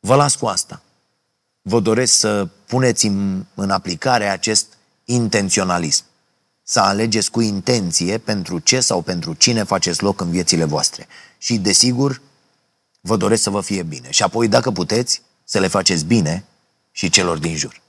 Vă 0.00 0.14
las 0.14 0.34
cu 0.34 0.46
asta. 0.46 0.82
Vă 1.62 1.80
doresc 1.80 2.12
să 2.12 2.48
puneți 2.66 3.06
în, 3.06 3.44
în 3.54 3.70
aplicare 3.70 4.28
acest 4.28 4.76
intenționalism. 5.12 6.04
Să 6.62 6.80
alegeți 6.80 7.30
cu 7.30 7.40
intenție 7.40 8.18
pentru 8.18 8.58
ce 8.58 8.80
sau 8.80 9.02
pentru 9.02 9.34
cine 9.34 9.62
faceți 9.62 10.02
loc 10.02 10.20
în 10.20 10.30
viețile 10.30 10.64
voastre. 10.64 11.06
Și, 11.38 11.58
desigur, 11.58 12.20
vă 13.00 13.16
doresc 13.16 13.42
să 13.42 13.50
vă 13.50 13.60
fie 13.60 13.82
bine. 13.82 14.10
Și 14.10 14.22
apoi, 14.22 14.48
dacă 14.48 14.70
puteți, 14.70 15.22
să 15.44 15.58
le 15.58 15.66
faceți 15.66 16.04
bine 16.04 16.44
și 16.90 17.10
celor 17.10 17.38
din 17.38 17.56
jur. 17.56 17.80